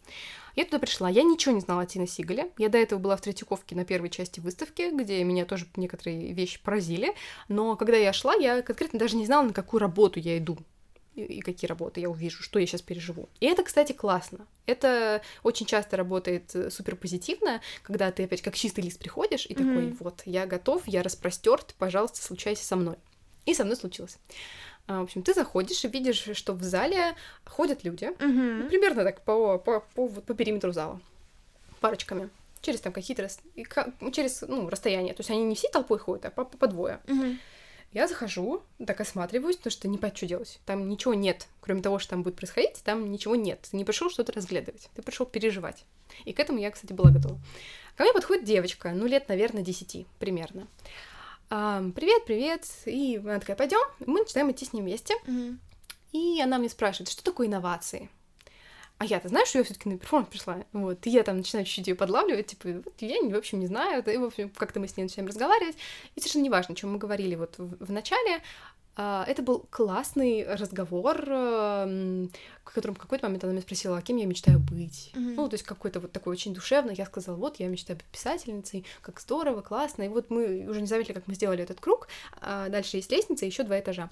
[0.56, 2.50] Я туда пришла, я ничего не знала о Тине Сигале.
[2.58, 6.60] Я до этого была в Третьяковке на первой части выставки, где меня тоже некоторые вещи
[6.62, 7.14] поразили.
[7.48, 10.58] Но когда я шла, я конкретно даже не знала, на какую работу я иду
[11.14, 13.28] и какие работы я увижу, что я сейчас переживу.
[13.40, 14.46] И это, кстати, классно.
[14.66, 19.54] Это очень часто работает э, супер позитивно, когда ты опять как чистый лист приходишь и
[19.54, 19.56] mm-hmm.
[19.56, 22.96] такой, вот, я готов, я распростерт, пожалуйста, случайся со мной.
[23.46, 24.18] И со мной случилось.
[24.90, 27.14] А, в общем, ты заходишь и видишь, что в зале
[27.46, 28.18] ходят люди, угу.
[28.18, 31.00] ну, примерно так по, по, по, по периметру зала,
[31.78, 32.28] парочками,
[32.60, 33.28] через там какие-то
[34.12, 35.14] через ну, расстояние.
[35.14, 36.98] То есть они не всей толпой ходят, а по, по двое.
[37.06, 37.36] Угу.
[37.92, 40.58] Я захожу, так осматриваюсь, потому что не понять, что делать.
[40.66, 43.68] Там ничего нет, кроме того, что там будет происходить, там ничего нет.
[43.70, 45.84] Ты не пришел что-то разглядывать, ты пришел переживать.
[46.24, 47.38] И к этому я, кстати, была готова.
[47.94, 50.66] Ко мне подходит девочка, ну, лет, наверное, десяти примерно
[51.50, 55.56] привет, привет, и она такая, пойдем, мы начинаем идти с ним вместе, mm-hmm.
[56.12, 58.08] и она мне спрашивает, что такое инновации?
[58.98, 60.62] А я-то знаю, что я все-таки на перформанс пришла.
[60.72, 64.04] Вот, и я там начинаю чуть-чуть ее подлавливать, типа, вот, я, в общем, не знаю,
[64.04, 65.76] и, в общем, как-то мы с ней начинаем разговаривать.
[66.14, 68.42] И совершенно неважно, о чем мы говорили вот в, в начале,
[69.26, 72.28] это был классный разговор, в
[72.64, 75.10] котором в какой-то момент она меня спросила, а кем я мечтаю быть.
[75.14, 75.34] Mm-hmm.
[75.36, 76.94] Ну, то есть какой-то вот такой очень душевный.
[76.94, 80.02] Я сказала, вот, я мечтаю быть писательницей, как здорово, классно.
[80.02, 82.08] И вот мы уже не заметили, как мы сделали этот круг.
[82.40, 84.10] А дальше есть лестница, еще два этажа.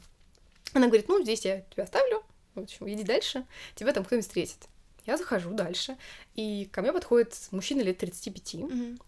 [0.75, 2.23] Она говорит, ну, здесь я тебя оставлю,
[2.55, 4.69] в общем, иди дальше, тебя там кто-нибудь встретит.
[5.07, 5.97] Я захожу дальше,
[6.35, 9.01] и ко мне подходит мужчина лет 35, mm-hmm.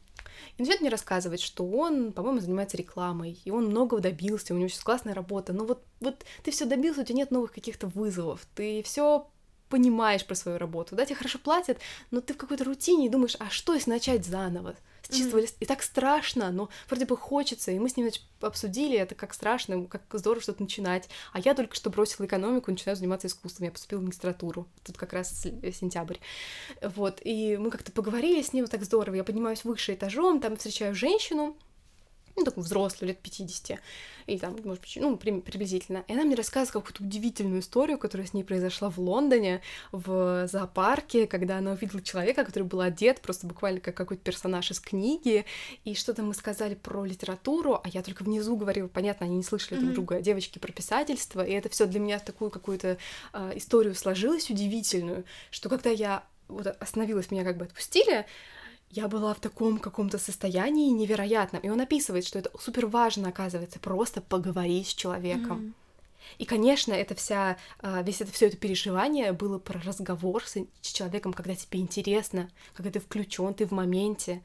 [0.57, 4.69] И начинает мне рассказывать, что он, по-моему, занимается рекламой, и он многого добился, у него
[4.69, 8.47] сейчас классная работа, но вот, вот ты все добился, у тебя нет новых каких-то вызовов,
[8.55, 9.29] ты все
[9.71, 11.79] понимаешь про свою работу, да, тебе хорошо платят,
[12.11, 14.77] но ты в какой-то рутине и думаешь, а что если начать заново?
[15.03, 15.43] с чистого mm-hmm.
[15.43, 15.57] листа.
[15.61, 17.71] И так страшно, но вроде бы хочется.
[17.71, 21.09] И мы с ним значит, обсудили это, как страшно, как здорово что-то начинать.
[21.33, 23.65] А я только что бросила экономику, начинаю заниматься искусством.
[23.65, 24.69] Я поступила в магистратуру.
[24.85, 26.19] Тут как раз сентябрь.
[26.83, 27.21] Вот.
[27.25, 29.17] И мы как-то поговорили с ним так здорово.
[29.17, 31.57] Я поднимаюсь выше этажом, там встречаю женщину,
[32.37, 33.79] ну, такую взрослую, лет 50,
[34.27, 36.05] или там, может быть, ну, при, приблизительно.
[36.09, 39.61] И она мне рассказывает какую-то удивительную историю, которая с ней произошла в Лондоне,
[39.93, 44.81] в зоопарке, когда она увидела человека, который был одет просто буквально как какой-то персонаж из
[44.81, 45.45] книги,
[45.85, 49.79] и что-то мы сказали про литературу, а я только внизу говорила, понятно, они не слышали
[49.79, 49.85] mm-hmm.
[49.85, 52.99] друг друга, а девочки про писательство, и это все для меня такую какую-то
[53.33, 58.27] э, историю сложилось удивительную, что когда я вот остановилась, меня как бы отпустили,
[58.91, 61.63] я была в таком каком-то состоянии невероятном.
[61.63, 65.59] И он описывает, что это супер важно, оказывается, просто поговорить с человеком.
[65.59, 65.73] Mm.
[66.39, 70.93] И, конечно, это вся, а, весь это все это переживание было про разговор с, с
[70.93, 74.43] человеком, когда тебе интересно, когда ты включен, ты в моменте.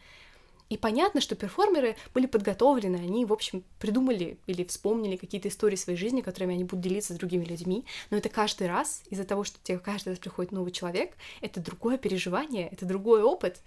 [0.69, 5.97] И понятно, что перформеры были подготовлены, они, в общем, придумали или вспомнили какие-то истории своей
[5.97, 9.57] жизни, которыми они будут делиться с другими людьми, но это каждый раз, из-за того, что
[9.61, 11.11] тебе каждый раз приходит новый человек,
[11.41, 13.61] это другое переживание, это другой опыт,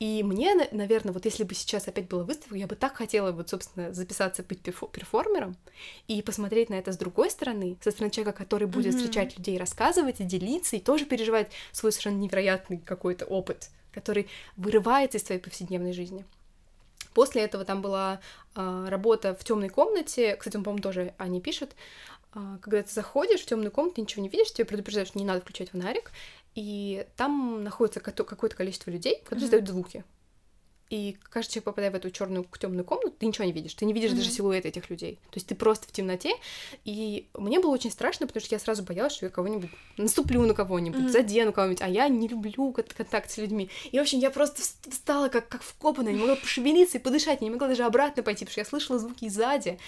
[0.00, 3.50] и мне, наверное, вот если бы сейчас опять была выставка, я бы так хотела вот,
[3.50, 5.56] собственно, записаться быть перформером
[6.08, 8.96] и посмотреть на это с другой стороны, со стороны человека, который будет mm-hmm.
[8.96, 14.26] встречать людей, рассказывать и делиться, и тоже переживать свой совершенно невероятный какой-то опыт, который
[14.56, 16.24] вырывается из твоей повседневной жизни.
[17.14, 18.20] После этого там была
[18.54, 20.36] э, работа в темной комнате.
[20.36, 21.74] Кстати, он, по-моему, тоже они пишет.
[22.34, 25.40] Э, когда ты заходишь в темную комнату, ничего не видишь, тебе предупреждают, что не надо
[25.40, 26.12] включать фонарик,
[26.54, 29.46] и там находится какое-то количество людей, которые mm-hmm.
[29.46, 30.04] издают звуки.
[30.90, 33.74] И каждый человек, попадая в эту черную темную комнату, ты ничего не видишь.
[33.74, 34.16] Ты не видишь mm-hmm.
[34.16, 35.20] даже силуэт этих людей.
[35.30, 36.32] То есть ты просто в темноте.
[36.84, 40.52] И мне было очень страшно, потому что я сразу боялась, что я кого-нибудь наступлю на
[40.52, 41.08] кого-нибудь, mm-hmm.
[41.10, 43.70] задену кого-нибудь, а я не люблю контакт с людьми.
[43.92, 47.50] И, в общем, я просто встала как, как вкопанная, не могла пошевелиться и подышать, не
[47.50, 49.78] могла даже обратно пойти, потому что я слышала звуки сзади.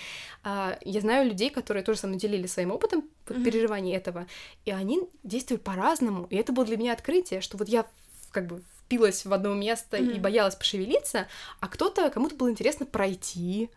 [0.45, 3.45] А, я знаю людей, которые тоже со мной делили своим опытом mm-hmm.
[3.45, 4.29] переживания этого,
[4.65, 6.29] и они действуют по-разному.
[6.31, 7.87] И это было для меня открытие, что вот я
[8.31, 8.63] как бы
[8.93, 10.17] впилась в одно место mm-hmm.
[10.17, 11.27] и боялась пошевелиться,
[11.61, 13.71] а кто-то, кому-то было интересно пройти,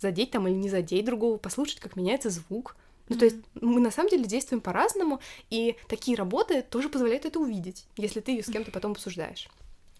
[0.00, 2.76] задеть там или не задеть другого, послушать, как меняется звук.
[3.08, 3.18] Ну, mm-hmm.
[3.20, 7.86] то есть мы на самом деле действуем по-разному, и такие работы тоже позволяют это увидеть,
[7.96, 9.48] если ты ее с кем-то потом обсуждаешь.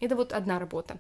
[0.01, 0.99] Это вот одна работа,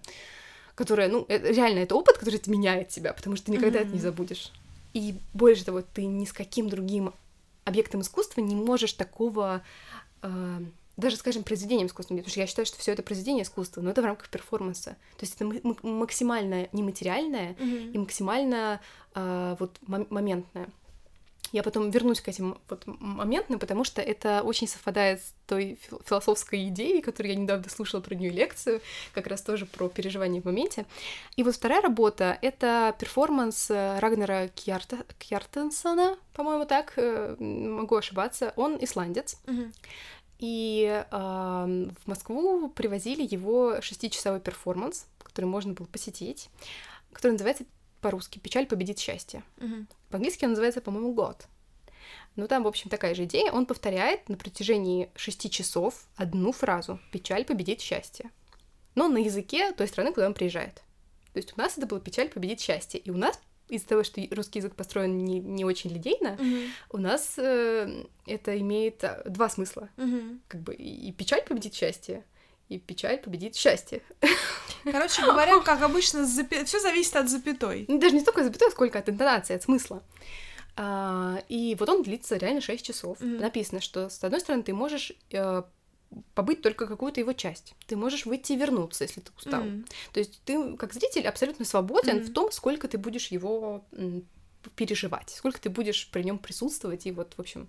[0.76, 3.82] которая, ну, это, реально это опыт, который меняет тебя, потому что ты никогда mm-hmm.
[3.82, 4.52] это не забудешь.
[4.94, 7.12] И больше того, ты ни с каким другим
[7.64, 9.62] объектом искусства не можешь такого
[10.22, 10.60] э,
[10.96, 14.02] даже, скажем, произведением искусства, потому что я считаю, что все это произведение искусства, но это
[14.02, 14.96] в рамках перформанса.
[15.18, 15.44] То есть это
[15.82, 17.92] максимально нематериальное mm-hmm.
[17.92, 18.80] и максимально
[19.14, 20.68] э, вот моментное.
[21.52, 26.68] Я потом вернусь к этим вот моментам, потому что это очень совпадает с той философской
[26.68, 28.80] идеей, которую я недавно слушала про нее лекцию,
[29.14, 30.86] как раз тоже про переживание в моменте.
[31.36, 34.98] И вот вторая работа— это перформанс э, Рагнара Кьярта...
[35.18, 38.52] Кьяртанссона, по-моему, так, э, могу ошибаться.
[38.56, 39.38] Он исландец.
[39.46, 39.74] Mm-hmm.
[40.38, 46.50] И э, в Москву привозили его шестичасовой перформанс, который можно было посетить,
[47.12, 47.64] который называется
[48.00, 49.42] по-русски «Печаль победит счастье».
[49.58, 49.86] Угу.
[50.10, 51.42] По-английски он называется, по-моему, «God».
[52.36, 53.50] Ну, там, в общем, такая же идея.
[53.50, 58.30] Он повторяет на протяжении шести часов одну фразу «Печаль победит счастье».
[58.94, 60.82] Но на языке той страны, куда он приезжает.
[61.32, 63.00] То есть у нас это было «Печаль победит счастье».
[63.00, 66.68] И у нас из-за того, что русский язык построен не, не очень линейно, mm-hmm.
[66.90, 69.88] у нас э, это имеет э, два смысла.
[69.96, 70.38] Mm-hmm.
[70.48, 72.24] Как бы и печаль победит счастье,
[72.68, 74.02] и печаль победит счастье.
[74.84, 76.64] Короче говоря, как обычно, запи...
[76.64, 77.86] все зависит от запятой.
[77.88, 80.02] Ну, даже не столько от запятой, сколько от интонации, от смысла.
[80.76, 83.20] А, и вот он длится реально 6 часов.
[83.20, 83.40] Mm-hmm.
[83.40, 85.62] Написано, что с одной стороны ты можешь э,
[86.34, 87.74] побыть только какую-то его часть.
[87.86, 89.62] Ты можешь выйти и вернуться, если ты устал.
[89.62, 89.88] Mm.
[90.12, 92.22] То есть ты, как зритель, абсолютно свободен mm.
[92.22, 93.84] в том, сколько ты будешь его
[94.74, 97.06] переживать, сколько ты будешь при нем присутствовать.
[97.06, 97.68] И вот, в общем,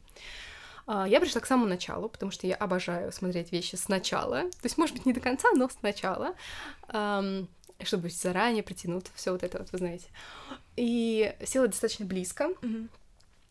[0.86, 4.44] а, я пришла к самому началу, потому что я обожаю смотреть вещи сначала.
[4.44, 6.36] То есть, может быть, не до конца, но сначала.
[7.84, 10.08] Чтобы заранее притянуть все вот это вот, вы знаете.
[10.76, 12.46] И села достаточно близко.
[12.62, 12.90] Mm-hmm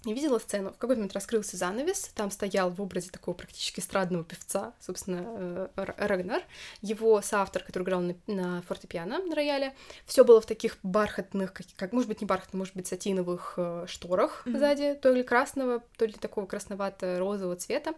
[0.07, 0.71] не видела сцену.
[0.71, 5.85] В какой-то момент раскрылся занавес, там стоял в образе такого практически эстрадного певца, собственно, э,
[5.99, 6.43] Рагнар,
[6.81, 9.75] его соавтор, который играл на, на фортепиано, на рояле.
[10.07, 13.85] Все было в таких бархатных, как, как может быть, не бархатных, может быть, сатиновых э,
[13.89, 14.59] шторах mm-hmm.
[14.59, 17.95] сзади, то ли красного, то ли такого красновато-розового цвета.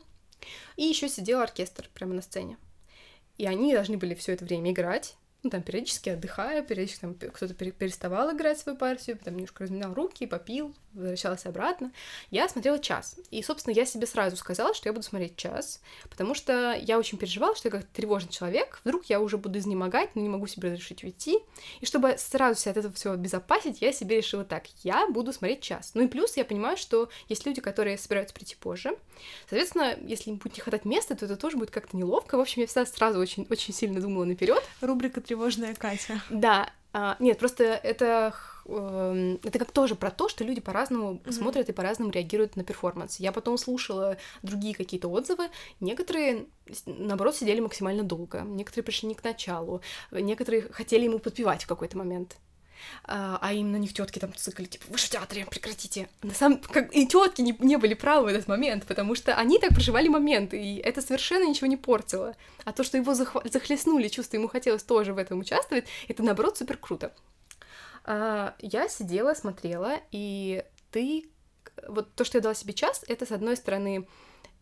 [0.76, 2.56] И еще сидел оркестр прямо на сцене.
[3.36, 7.54] И они должны были все это время играть ну, там, периодически отдыхая, периодически там кто-то
[7.54, 11.92] переставал играть свою партию, потом немножко разминал руки, попил, возвращался обратно.
[12.30, 13.16] Я смотрела час.
[13.30, 17.18] И, собственно, я себе сразу сказала, что я буду смотреть час, потому что я очень
[17.18, 20.68] переживала, что я как тревожный человек, вдруг я уже буду изнемогать, но не могу себе
[20.68, 21.38] разрешить уйти.
[21.80, 25.60] И чтобы сразу себя от этого всего обезопасить, я себе решила так, я буду смотреть
[25.60, 25.92] час.
[25.94, 28.96] Ну и плюс я понимаю, что есть люди, которые собираются прийти позже.
[29.48, 32.36] Соответственно, если им будет не хватать места, то это тоже будет как-то неловко.
[32.36, 34.62] В общем, я всегда сразу очень, очень сильно думала наперед.
[34.80, 36.22] Рубрика «Тревожная Катя».
[36.30, 38.34] Да, а, нет, просто это
[38.66, 41.32] э, это как тоже про то, что люди по-разному mm-hmm.
[41.32, 43.20] смотрят и по-разному реагируют на перформанс.
[43.20, 45.48] Я потом слушала другие какие-то отзывы.
[45.80, 46.46] Некоторые,
[46.86, 48.40] наоборот, сидели максимально долго.
[48.40, 49.82] Некоторые пришли не к началу.
[50.10, 52.38] Некоторые хотели ему подпевать в какой-то момент.
[53.04, 56.08] А, а им на них тетки там цикали, типа, вы же в театре, прекратите.
[56.22, 59.58] На самом как и тетки не, не были правы в этот момент, потому что они
[59.58, 62.34] так проживали момент, и это совершенно ничего не портило.
[62.64, 66.58] А то, что его захва- захлестнули чувства, ему хотелось тоже в этом участвовать, это наоборот
[66.58, 67.12] супер круто.
[68.04, 71.28] А, я сидела, смотрела, и ты...
[71.86, 74.08] Вот то, что я дала себе час, это, с одной стороны,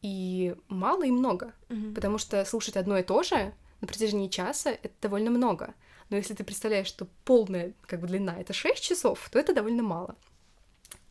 [0.03, 1.55] и мало, и много.
[1.69, 1.95] Mm-hmm.
[1.95, 5.75] Потому что слушать одно и то же на протяжении часа это довольно много.
[6.11, 9.83] Но если ты представляешь, что полная как бы длина это 6 часов, то это довольно
[9.83, 10.17] мало.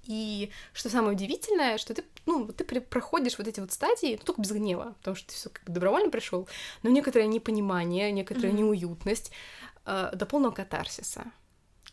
[0.05, 4.41] И что самое удивительное, что ты, ну, ты проходишь вот эти вот стадии, ну, только
[4.41, 6.47] без гнева, потому что ты все как бы добровольно пришел,
[6.83, 8.57] но некоторое непонимание, некоторая mm-hmm.
[8.57, 9.31] неуютность
[9.85, 11.25] э, до полного катарсиса.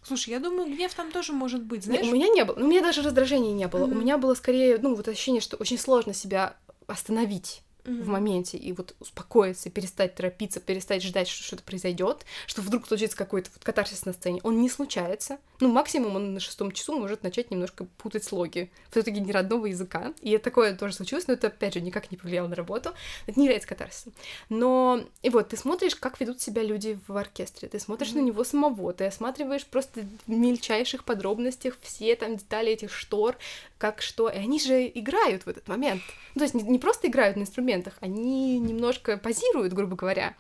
[0.03, 2.05] Слушай, я думаю, гнев там тоже может быть, знаешь?
[2.05, 3.87] Не, у меня не было, ну, у меня даже раздражения не было.
[3.87, 3.93] Mm-hmm.
[3.93, 8.03] У меня было скорее, ну, вот ощущение, что очень сложно себя остановить mm-hmm.
[8.03, 13.17] в моменте и вот успокоиться, перестать торопиться, перестать ждать, что что-то произойдет, что вдруг случится
[13.17, 14.41] какой-то вот катарсис на сцене.
[14.43, 15.39] Он не случается.
[15.61, 18.71] Ну, максимум он на шестом часу может начать немножко путать слоги.
[18.91, 20.13] Все-таки не родного языка.
[20.21, 22.93] И такое тоже случилось, но это, опять же, никак не повлияло на работу.
[23.27, 24.13] Это не является катарсисом.
[24.49, 28.17] Но, и вот, ты смотришь, как ведут себя люди в оркестре, ты смотришь mm-hmm.
[28.17, 33.37] на него самого, ты осматриваешь просто в мельчайших подробностях все там детали этих штор,
[33.79, 34.29] как что.
[34.29, 36.03] И они же играют в этот момент.
[36.35, 40.35] Ну, то есть не, не просто играют на инструментах, они немножко позируют, грубо говоря.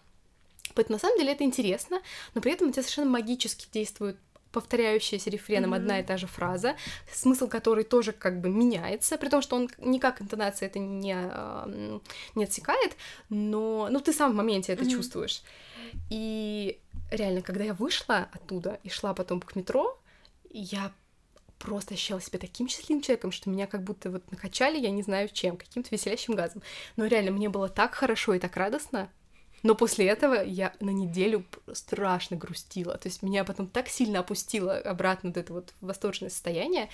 [0.74, 2.00] Поэтому на самом деле это интересно,
[2.34, 4.16] но при этом у тебя совершенно магически действуют
[4.52, 5.76] повторяющаяся рефреном mm-hmm.
[5.76, 6.76] одна и та же фраза,
[7.10, 11.16] смысл которой тоже как бы меняется, при том, что он никак интонация это не,
[12.34, 12.92] не отсекает,
[13.30, 14.90] но ну, ты сам в моменте это mm-hmm.
[14.90, 15.42] чувствуешь.
[16.10, 16.78] И
[17.10, 19.98] реально, когда я вышла оттуда и шла потом к метро,
[20.50, 20.92] я
[21.62, 25.28] просто ощущала себя таким счастливым человеком, что меня как будто вот накачали, я не знаю
[25.32, 26.62] чем, каким-то веселящим газом.
[26.96, 29.08] Но реально, мне было так хорошо и так радостно,
[29.62, 32.98] но после этого я на неделю страшно грустила.
[32.98, 36.88] То есть меня потом так сильно опустило обратно вот это вот восторженное состояние.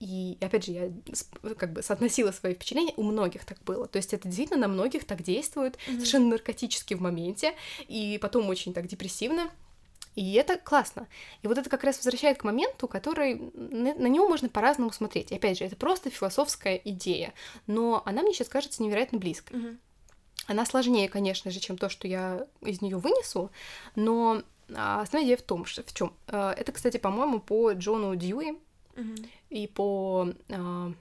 [0.00, 0.92] И опять же, я
[1.56, 3.86] как бы соотносила свои впечатления, у многих так было.
[3.86, 5.94] То есть это действительно на многих так действует, mm-hmm.
[5.94, 7.54] совершенно наркотически в моменте,
[7.86, 9.50] и потом очень так депрессивно.
[10.18, 11.06] И это классно.
[11.42, 15.30] И вот это как раз возвращает к моменту, который на, на него можно по-разному смотреть.
[15.30, 17.32] И опять же, это просто философская идея,
[17.68, 19.56] но она мне сейчас кажется невероятно близкой.
[19.56, 19.76] Mm-hmm.
[20.48, 23.52] Она сложнее, конечно же, чем то, что я из нее вынесу,
[23.94, 24.42] но
[24.74, 26.12] а, основная идея в том, что в чем.
[26.26, 28.58] А, это, кстати, по-моему, по Джону Дьюи
[28.96, 29.28] mm-hmm.
[29.50, 30.92] и по а,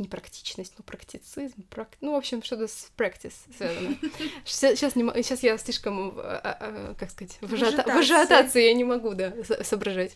[0.00, 1.88] не практичность, но практицизм, прак...
[2.00, 3.96] ну, в общем, что-то с practice связано.
[4.44, 7.82] Сейчас, не, сейчас я слишком, как сказать, в, ажиота...
[7.82, 9.32] в ажиотации я не могу, да,
[9.62, 10.12] соображать.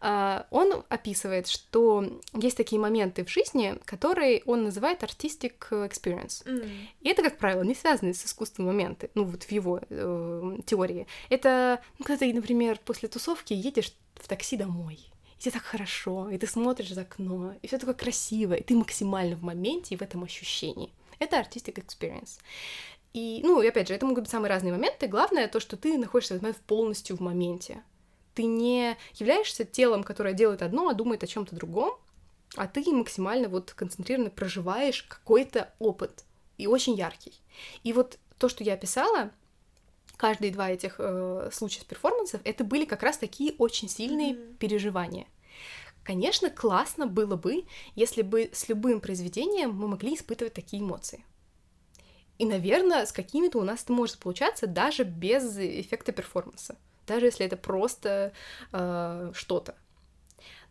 [0.00, 6.44] А, он описывает, что есть такие моменты в жизни, которые он называет artistic experience.
[6.44, 6.70] Mm.
[7.00, 11.06] И это, как правило, не связанные с искусством моменты, ну вот в его э, теории.
[11.30, 16.28] Это, ну, когда ты, например, после тусовки едешь в такси домой, и тебе так хорошо,
[16.30, 19.98] и ты смотришь за окно, и все такое красиво, и ты максимально в моменте и
[19.98, 20.92] в этом ощущении.
[21.18, 22.38] Это artistic experience.
[23.12, 25.06] И, ну, и опять же, это могут быть самые разные моменты.
[25.06, 27.82] Главное то, что ты находишься в этот момент полностью в моменте
[28.36, 31.98] ты не являешься телом, которое делает одно, а думает о чем-то другом,
[32.54, 36.24] а ты максимально вот концентрированно проживаешь какой-то опыт,
[36.58, 37.32] и очень яркий.
[37.82, 39.30] И вот то, что я описала,
[40.16, 44.56] каждые два этих э, случая с перформансов, это были как раз такие очень сильные mm-hmm.
[44.56, 45.26] переживания.
[46.02, 47.64] Конечно, классно было бы,
[47.94, 51.24] если бы с любым произведением мы могли испытывать такие эмоции.
[52.38, 57.46] И, наверное, с какими-то у нас это может получаться даже без эффекта перформанса даже если
[57.46, 58.32] это просто
[58.72, 59.74] э, что-то.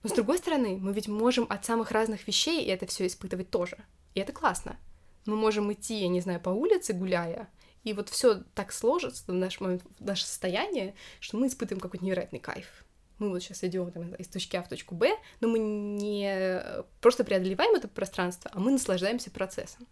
[0.04, 3.78] Но с другой стороны, мы ведь можем от самых разных вещей это все испытывать тоже.
[4.14, 4.78] И это классно.
[5.26, 7.50] Мы можем идти, я не знаю, по улице гуляя,
[7.86, 12.04] и вот все так сложится в наш момент, в наше состояние, что мы испытываем какой-то
[12.04, 12.84] невероятный кайф.
[13.20, 16.62] Мы вот сейчас идем там, из точки А в точку Б, но мы не
[17.00, 19.88] просто преодолеваем это пространство, а мы наслаждаемся процессом.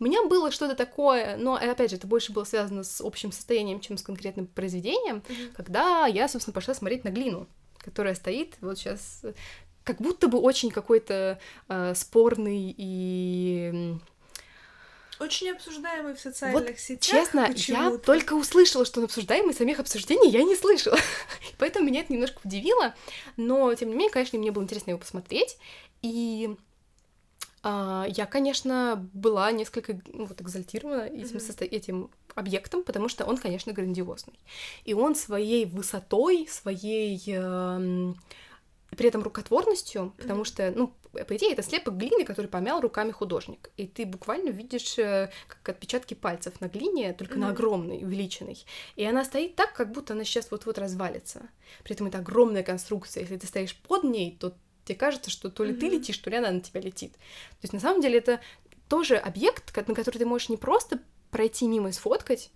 [0.00, 3.80] У меня было что-то такое, но, опять же, это больше было связано с общим состоянием,
[3.80, 5.52] чем с конкретным произведением, mm-hmm.
[5.52, 7.46] когда я, собственно, пошла смотреть на глину,
[7.78, 9.24] которая стоит вот сейчас
[9.84, 13.96] как будто бы очень какой-то э, спорный и
[15.20, 17.24] очень обсуждаемый в социальных вот, сетях.
[17.24, 20.98] Честно, я только услышала, что он обсуждаемый, самих обсуждений я не слышала.
[21.58, 22.94] Поэтому меня это немножко удивило.
[23.36, 25.58] Но, тем не менее, конечно, мне было интересно его посмотреть.
[26.02, 26.56] И
[27.62, 31.64] а, я, конечно, была несколько ну, вот, экзальтирована этим, mm-hmm.
[31.66, 34.38] этим объектом, потому что он, конечно, грандиозный.
[34.84, 38.14] И он своей высотой, своей э,
[38.96, 40.22] при этом рукотворностью, mm-hmm.
[40.22, 43.70] потому что, ну, по идее, это слепок глины, который помял руками художник.
[43.76, 47.38] И ты буквально видишь э, как отпечатки пальцев на глине, только mm-hmm.
[47.38, 48.64] на огромной, увеличенной.
[48.96, 51.48] И она стоит так, как будто она сейчас вот-вот развалится.
[51.82, 53.22] При этом это огромная конструкция.
[53.22, 55.80] Если ты стоишь под ней, то тебе кажется, что то ли mm-hmm.
[55.80, 57.12] ты летишь, то ли она на тебя летит.
[57.14, 58.40] То есть на самом деле это
[58.88, 62.50] тоже объект, на который ты можешь не просто пройти мимо и сфоткать,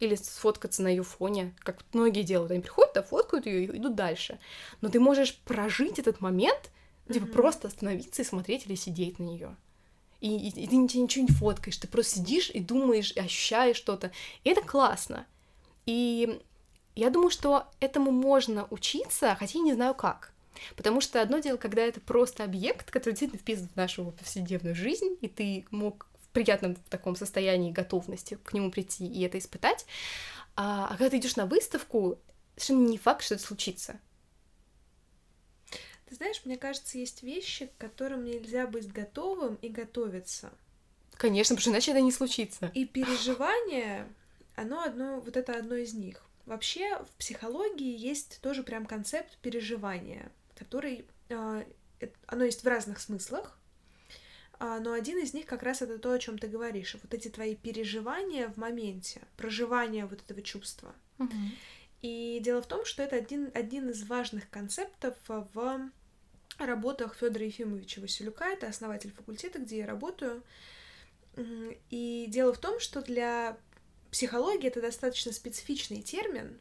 [0.00, 2.52] или сфоткаться на ее фоне, как многие делают.
[2.52, 4.38] Они приходят, да, фоткают ее и идут дальше.
[4.80, 6.70] Но ты можешь прожить этот момент,
[7.06, 7.14] mm-hmm.
[7.14, 9.56] типа просто остановиться и смотреть или сидеть на нее.
[10.20, 13.76] И, и, и ты ничего, ничего не фоткаешь, ты просто сидишь и думаешь, и ощущаешь
[13.76, 14.10] что-то.
[14.44, 15.26] И это классно.
[15.86, 16.40] И
[16.96, 20.32] я думаю, что этому можно учиться, хотя я не знаю как.
[20.74, 25.16] Потому что одно дело, когда это просто объект, который действительно вписан в нашу повседневную жизнь,
[25.20, 29.86] и ты мог в приятном таком состоянии готовности к нему прийти и это испытать.
[30.56, 32.18] А, а когда ты идешь на выставку,
[32.56, 34.00] совершенно не факт, что это случится.
[36.08, 40.50] Ты знаешь, мне кажется, есть вещи, к которым нельзя быть готовым и готовиться.
[41.12, 42.70] Конечно, потому что иначе это не случится.
[42.74, 44.06] И переживание,
[44.56, 46.22] оно одно, вот это одно из них.
[46.46, 51.64] Вообще в психологии есть тоже прям концепт переживания, который, э,
[52.26, 53.57] оно есть в разных смыслах,
[54.60, 57.54] но один из них как раз это то, о чем ты говоришь, вот эти твои
[57.54, 60.94] переживания в моменте, проживание вот этого чувства.
[61.18, 61.34] Угу.
[62.02, 65.90] И дело в том, что это один, один из важных концептов в
[66.58, 70.42] работах Федора Ефимовича Василюка, это основатель факультета, где я работаю.
[71.90, 73.56] И дело в том, что для
[74.10, 76.58] психологии это достаточно специфичный термин,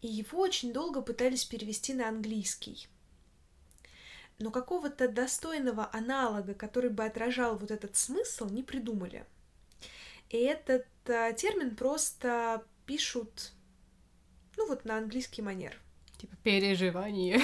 [0.00, 2.88] и его очень долго пытались перевести на английский.
[4.40, 9.24] Но какого-то достойного аналога, который бы отражал вот этот смысл, не придумали.
[10.30, 13.52] И этот а, термин просто пишут
[14.56, 15.80] ну вот на английский манер.
[16.18, 17.40] Типа переживание.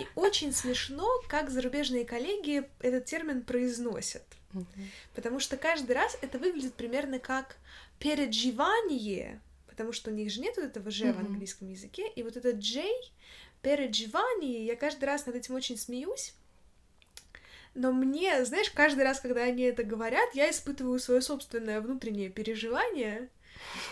[0.00, 4.24] И очень смешно, как зарубежные коллеги этот термин произносят.
[4.52, 4.66] Мгм.
[5.14, 7.56] Потому что каждый раз это выглядит примерно как
[8.00, 9.40] переживание,
[9.78, 11.26] потому что у них же нет вот этого «ж» в Мгм.
[11.26, 12.84] английском языке, и вот этот «j»,
[13.62, 16.34] переживание, я каждый раз над этим очень смеюсь,
[17.74, 23.28] но мне, знаешь, каждый раз, когда они это говорят, я испытываю свое собственное внутреннее переживание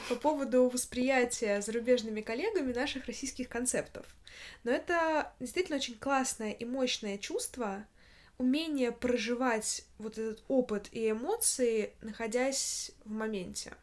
[0.09, 4.07] по поводу восприятия зарубежными коллегами наших российских концептов.
[4.65, 7.87] Но это действительно очень классное и мощное чувство,
[8.39, 13.75] умение проживать вот этот опыт и эмоции, находясь в моменте.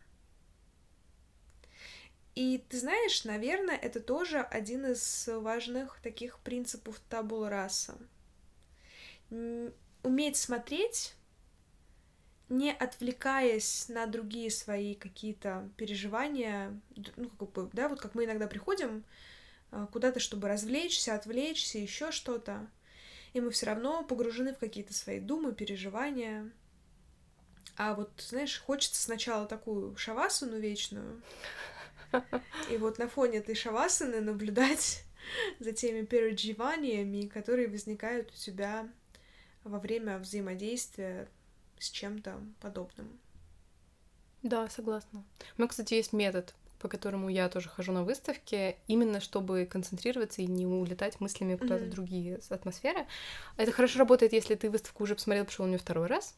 [2.36, 7.95] И ты знаешь, наверное, это тоже один из важных таких принципов табула раса.
[9.29, 11.13] Уметь смотреть,
[12.49, 16.79] не отвлекаясь на другие свои какие-то переживания,
[17.15, 19.03] ну, как бы, да, вот как мы иногда приходим
[19.71, 22.67] а, куда-то, чтобы развлечься, отвлечься, еще что-то,
[23.34, 26.51] и мы все равно погружены в какие-то свои думы, переживания.
[27.75, 31.21] А вот, знаешь, хочется сначала такую шавасану вечную,
[32.68, 35.03] и вот на фоне этой шавасаны наблюдать
[35.59, 38.89] за теми переживаниями, которые возникают у тебя
[39.64, 41.30] во время взаимодействия
[41.80, 43.20] с чем-то подобным.
[44.41, 45.24] Да, согласна.
[45.57, 50.41] У меня, кстати, есть метод, по которому я тоже хожу на выставки, именно чтобы концентрироваться
[50.41, 51.89] и не улетать мыслями куда-то в Мгм.
[51.89, 53.07] другие атмосферы.
[53.57, 56.36] Это хорошо работает, если ты выставку уже посмотрел, пошел на нее второй раз.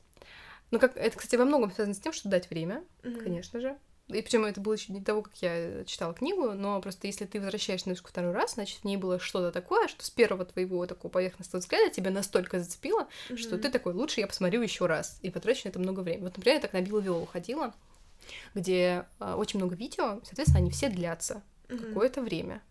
[0.71, 3.17] Ну, как это, кстати, во многом связано с тем, что дать время, Мгм.
[3.23, 3.77] конечно же.
[4.07, 7.39] И причем это было еще не того, как я читала книгу, но просто если ты
[7.39, 10.85] возвращаешься на выставку второй раз, значит, в ней было что-то такое, что с первого твоего
[10.85, 13.61] такого поверхностного взгляда тебя настолько зацепило, что Мгм.
[13.61, 16.25] ты такой, лучше я посмотрю еще раз и потрачу на это много времени.
[16.25, 17.73] Вот, например, я так на Билл Виолу ходила,
[18.53, 21.79] где а, очень много видео, соответственно, они все длятся Мгм.
[21.87, 22.61] какое-то время.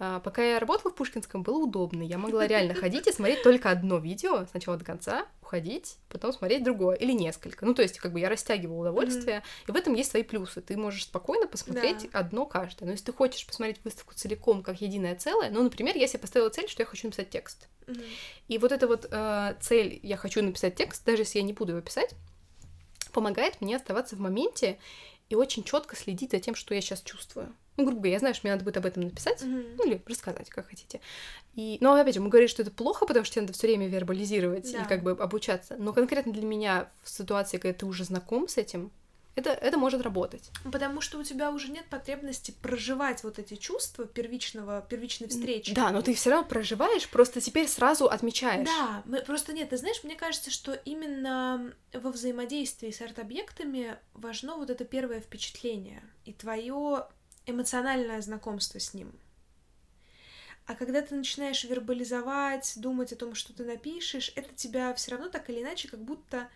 [0.00, 2.02] А, пока я работала в Пушкинском, было удобно.
[2.02, 6.64] Я могла реально ходить и смотреть только одно видео сначала до конца, уходить, потом смотреть
[6.64, 7.64] другое или несколько.
[7.64, 10.60] Ну, то есть, как бы я растягивала удовольствие, и в этом есть свои плюсы.
[10.60, 12.18] Ты можешь спокойно посмотреть Да.
[12.18, 12.86] одно каждое.
[12.86, 16.48] Но если ты хочешь посмотреть выставку целиком, как единое целое, ну, например, я себе поставила
[16.50, 17.68] цель, что я хочу написать текст.
[17.86, 18.02] Мгм.
[18.48, 21.72] И вот эта вот э, цель «я хочу написать текст», даже если я не буду
[21.72, 22.14] его писать,
[23.12, 24.78] помогает мне оставаться в моменте
[25.28, 27.54] и очень четко следить за тем, что я сейчас чувствую.
[27.76, 29.76] Ну, грубо говоря, я знаю, что мне надо будет об этом написать, Мгм.
[29.76, 31.00] ну или рассказать, как хотите.
[31.54, 33.88] И, но опять же, мы говорим, что это плохо, потому что тебе надо все время
[33.88, 34.82] вербализировать Да.
[34.82, 35.76] и как бы обучаться.
[35.76, 38.90] Но конкретно для меня в ситуации, когда ты уже знаком с этим,
[39.36, 40.50] это, это может работать.
[40.70, 45.74] Потому что у тебя уже нет потребности проживать вот эти чувства первичного, первичной встречи.
[45.74, 48.68] Да, но ты все равно проживаешь, просто теперь сразу отмечаешь.
[48.68, 54.54] Да, мы просто нет, ты знаешь, мне кажется, что именно во взаимодействии с арт-объектами важно
[54.56, 57.06] вот это первое впечатление и твое
[57.46, 59.12] эмоциональное знакомство с ним.
[60.66, 65.28] А когда ты начинаешь вербализовать, думать о том, что ты напишешь, это тебя все равно
[65.28, 66.48] так или иначе, как будто,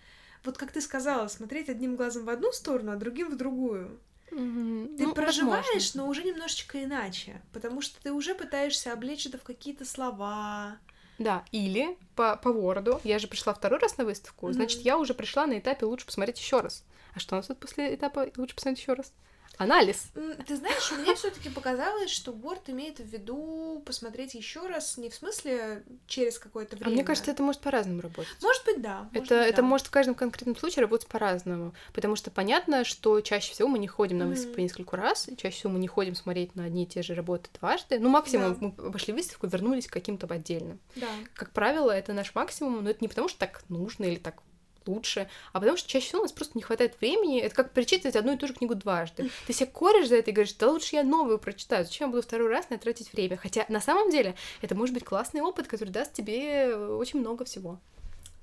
[0.45, 4.01] вот как ты сказала, смотреть одним глазом в одну сторону, а другим в другую.
[4.31, 4.97] Мгм.
[4.97, 5.95] Ты Ну, проживаешь, возможно.
[5.95, 10.79] но уже немножечко иначе, потому что ты уже пытаешься облечь это в какие-то слова.
[11.19, 13.01] Да, или по, по городу.
[13.05, 14.53] Я же пришла второй раз на выставку, Мгм.
[14.53, 16.85] значит, я уже пришла на этапе лучше посмотреть еще раз.
[17.15, 19.13] А что у нас тут после этапа лучше посмотреть еще раз?
[19.59, 20.11] Анализ.
[20.47, 25.15] Ты знаешь, мне все-таки показалось, что Борт имеет в виду посмотреть еще раз, не в
[25.15, 26.91] смысле через какое-то время.
[26.91, 28.37] А мне кажется, это может по-разному работать.
[28.41, 29.09] Может быть, да.
[29.13, 29.63] это, быть, это да.
[29.63, 31.75] может в каждом конкретном случае работать по-разному.
[31.93, 34.63] Потому что понятно, что чаще всего мы не ходим на выставку mm-hmm.
[34.63, 37.99] несколько раз, чаще всего мы не ходим смотреть на одни и те же работы дважды.
[37.99, 38.73] Ну, максимум да.
[38.79, 40.79] мы обошли выставку, вернулись к каким-то отдельным.
[40.95, 41.09] Да.
[41.35, 44.41] Как правило, это наш максимум, но это не потому, что так нужно или так
[44.89, 47.41] лучше, а потому что чаще всего у нас просто не хватает времени.
[47.41, 49.31] Это как перечитывать одну и ту же книгу дважды.
[49.47, 52.23] Ты себя коришь за это и говоришь, да лучше я новую прочитаю, зачем я буду
[52.23, 53.37] второй раз на тратить время?
[53.37, 57.79] Хотя на самом деле это может быть классный опыт, который даст тебе очень много всего.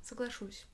[0.03, 0.65] Соглашусь.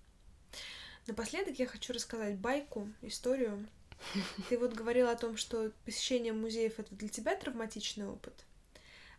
[1.07, 3.65] Напоследок я хочу рассказать байку, историю.
[4.49, 8.34] Ты вот говорила о том, что посещение музеев это для тебя травматичный опыт.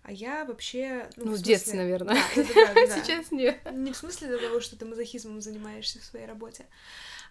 [0.02, 1.08] А я вообще...
[1.16, 2.16] Ну, ну в, в детстве, наверное.
[2.34, 3.04] Да, да, да, да.
[3.04, 3.58] Сейчас нет.
[3.72, 6.66] Не в смысле того, что ты мазохизмом занимаешься в своей работе.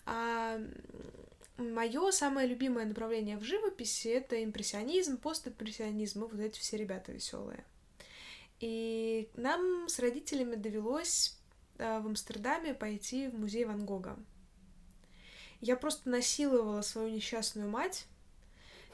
[0.05, 0.59] А
[1.57, 7.65] мое самое любимое направление в живописи это импрессионизм, постимпрессионизм, и вот эти все ребята веселые.
[8.59, 11.37] И нам с родителями довелось
[11.77, 14.17] а, в Амстердаме пойти в музей Ван Гога.
[15.59, 18.05] Я просто насиловала свою несчастную мать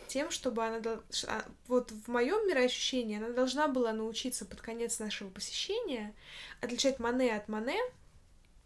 [0.07, 0.79] тем, чтобы она...
[1.27, 6.13] А, вот в моем мироощущении она должна была научиться под конец нашего посещения
[6.61, 7.79] отличать Мане от Мане.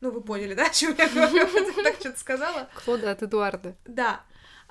[0.01, 1.83] Ну, вы поняли, да, о чем я говорю?
[1.83, 2.69] Так что-то сказала.
[2.83, 3.75] Клода от Эдуарда.
[3.85, 4.23] Да.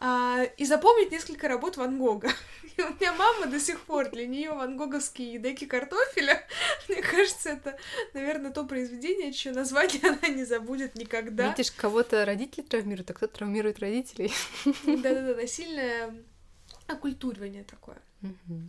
[0.02, 2.30] А, и запомнить несколько работ Ван Гога.
[2.76, 6.46] И у меня мама до сих пор для нее ван гоговские деки картофеля.
[6.88, 7.76] Мне кажется, это,
[8.14, 11.50] наверное, то произведение, чье название она не забудет никогда.
[11.50, 14.32] Видишь, кого-то родители травмируют, а кто-то травмирует родителей.
[14.64, 16.14] Да-да-да, насильное
[16.92, 18.00] оккультуривание такое.
[18.22, 18.60] Угу.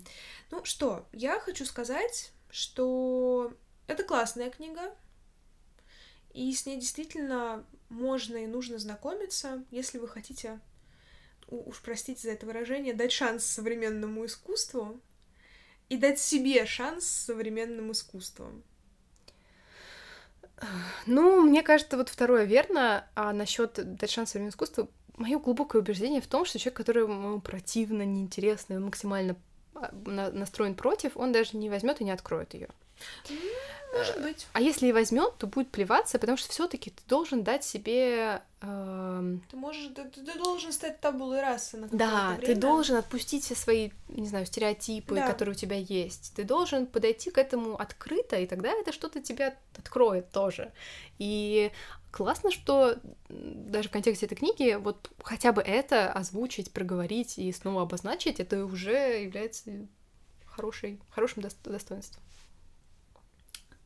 [0.52, 3.54] Ну что, я хочу сказать, что
[3.88, 4.94] это классная книга,
[6.34, 10.60] и с ней действительно можно и нужно знакомиться, если вы хотите,
[11.48, 15.00] уж простите за это выражение, дать шанс современному искусству
[15.90, 18.64] и дать себе шанс современным искусству.
[21.08, 24.90] Ну, мне кажется, вот второе верно, а насчет дать шанс современному искусству
[25.22, 29.36] мое глубокое убеждение в том, что человек, которому противно, неинтересно, максимально
[29.76, 32.70] а, настроен против, он даже не возьмет и не откроет ее.
[33.94, 34.48] Может э, быть.
[34.54, 38.42] А если и возьмет, то будет плеваться, потому что все-таки ты должен дать себе.
[38.62, 39.38] Э...
[39.50, 42.46] Ты можешь, ты, ты должен стать табулой расы на Да, время.
[42.46, 45.28] ты должен отпустить все свои, не знаю, стереотипы, да.
[45.28, 46.34] которые у тебя есть.
[46.36, 50.72] Ты должен подойти к этому открыто, и тогда это что-то тебя откроет тоже.
[51.20, 51.72] И
[52.12, 57.84] классно, что даже в контексте этой книги вот хотя бы это озвучить, проговорить и снова
[57.84, 59.88] обозначить, это уже является
[60.46, 62.22] хорошей, хорошим достоинством.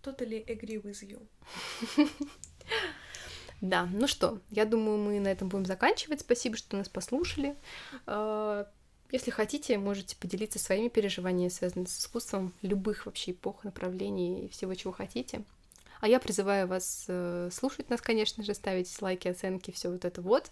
[0.03, 1.26] Totally agree with you.
[3.61, 6.19] Да, ну что, я думаю, мы на этом будем заканчивать.
[6.19, 7.56] Спасибо, что нас послушали.
[8.06, 8.69] А,
[9.11, 14.76] если хотите, можете поделиться своими переживаниями, связанными с искусством любых вообще эпох, направлений и всего,
[14.76, 15.43] чего хотите.
[16.01, 20.22] А я призываю вас э, слушать нас, конечно же, ставить лайки, оценки, все вот это
[20.22, 20.51] вот,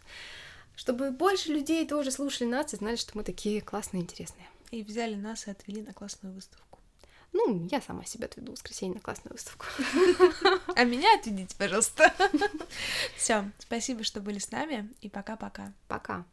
[0.76, 4.48] чтобы больше людей тоже слушали нас и знали, что мы такие классные, интересные.
[4.72, 6.80] И взяли нас и отвели на классную выставку.
[7.32, 9.66] Ну, я сама себя отведу в воскресенье на классную выставку.
[10.76, 12.14] А меня отведите, пожалуйста.
[13.18, 15.74] Все, спасибо, что были с нами, и пока-пока.
[15.88, 16.14] Пока.
[16.14, 16.18] -пока.
[16.18, 16.26] пока.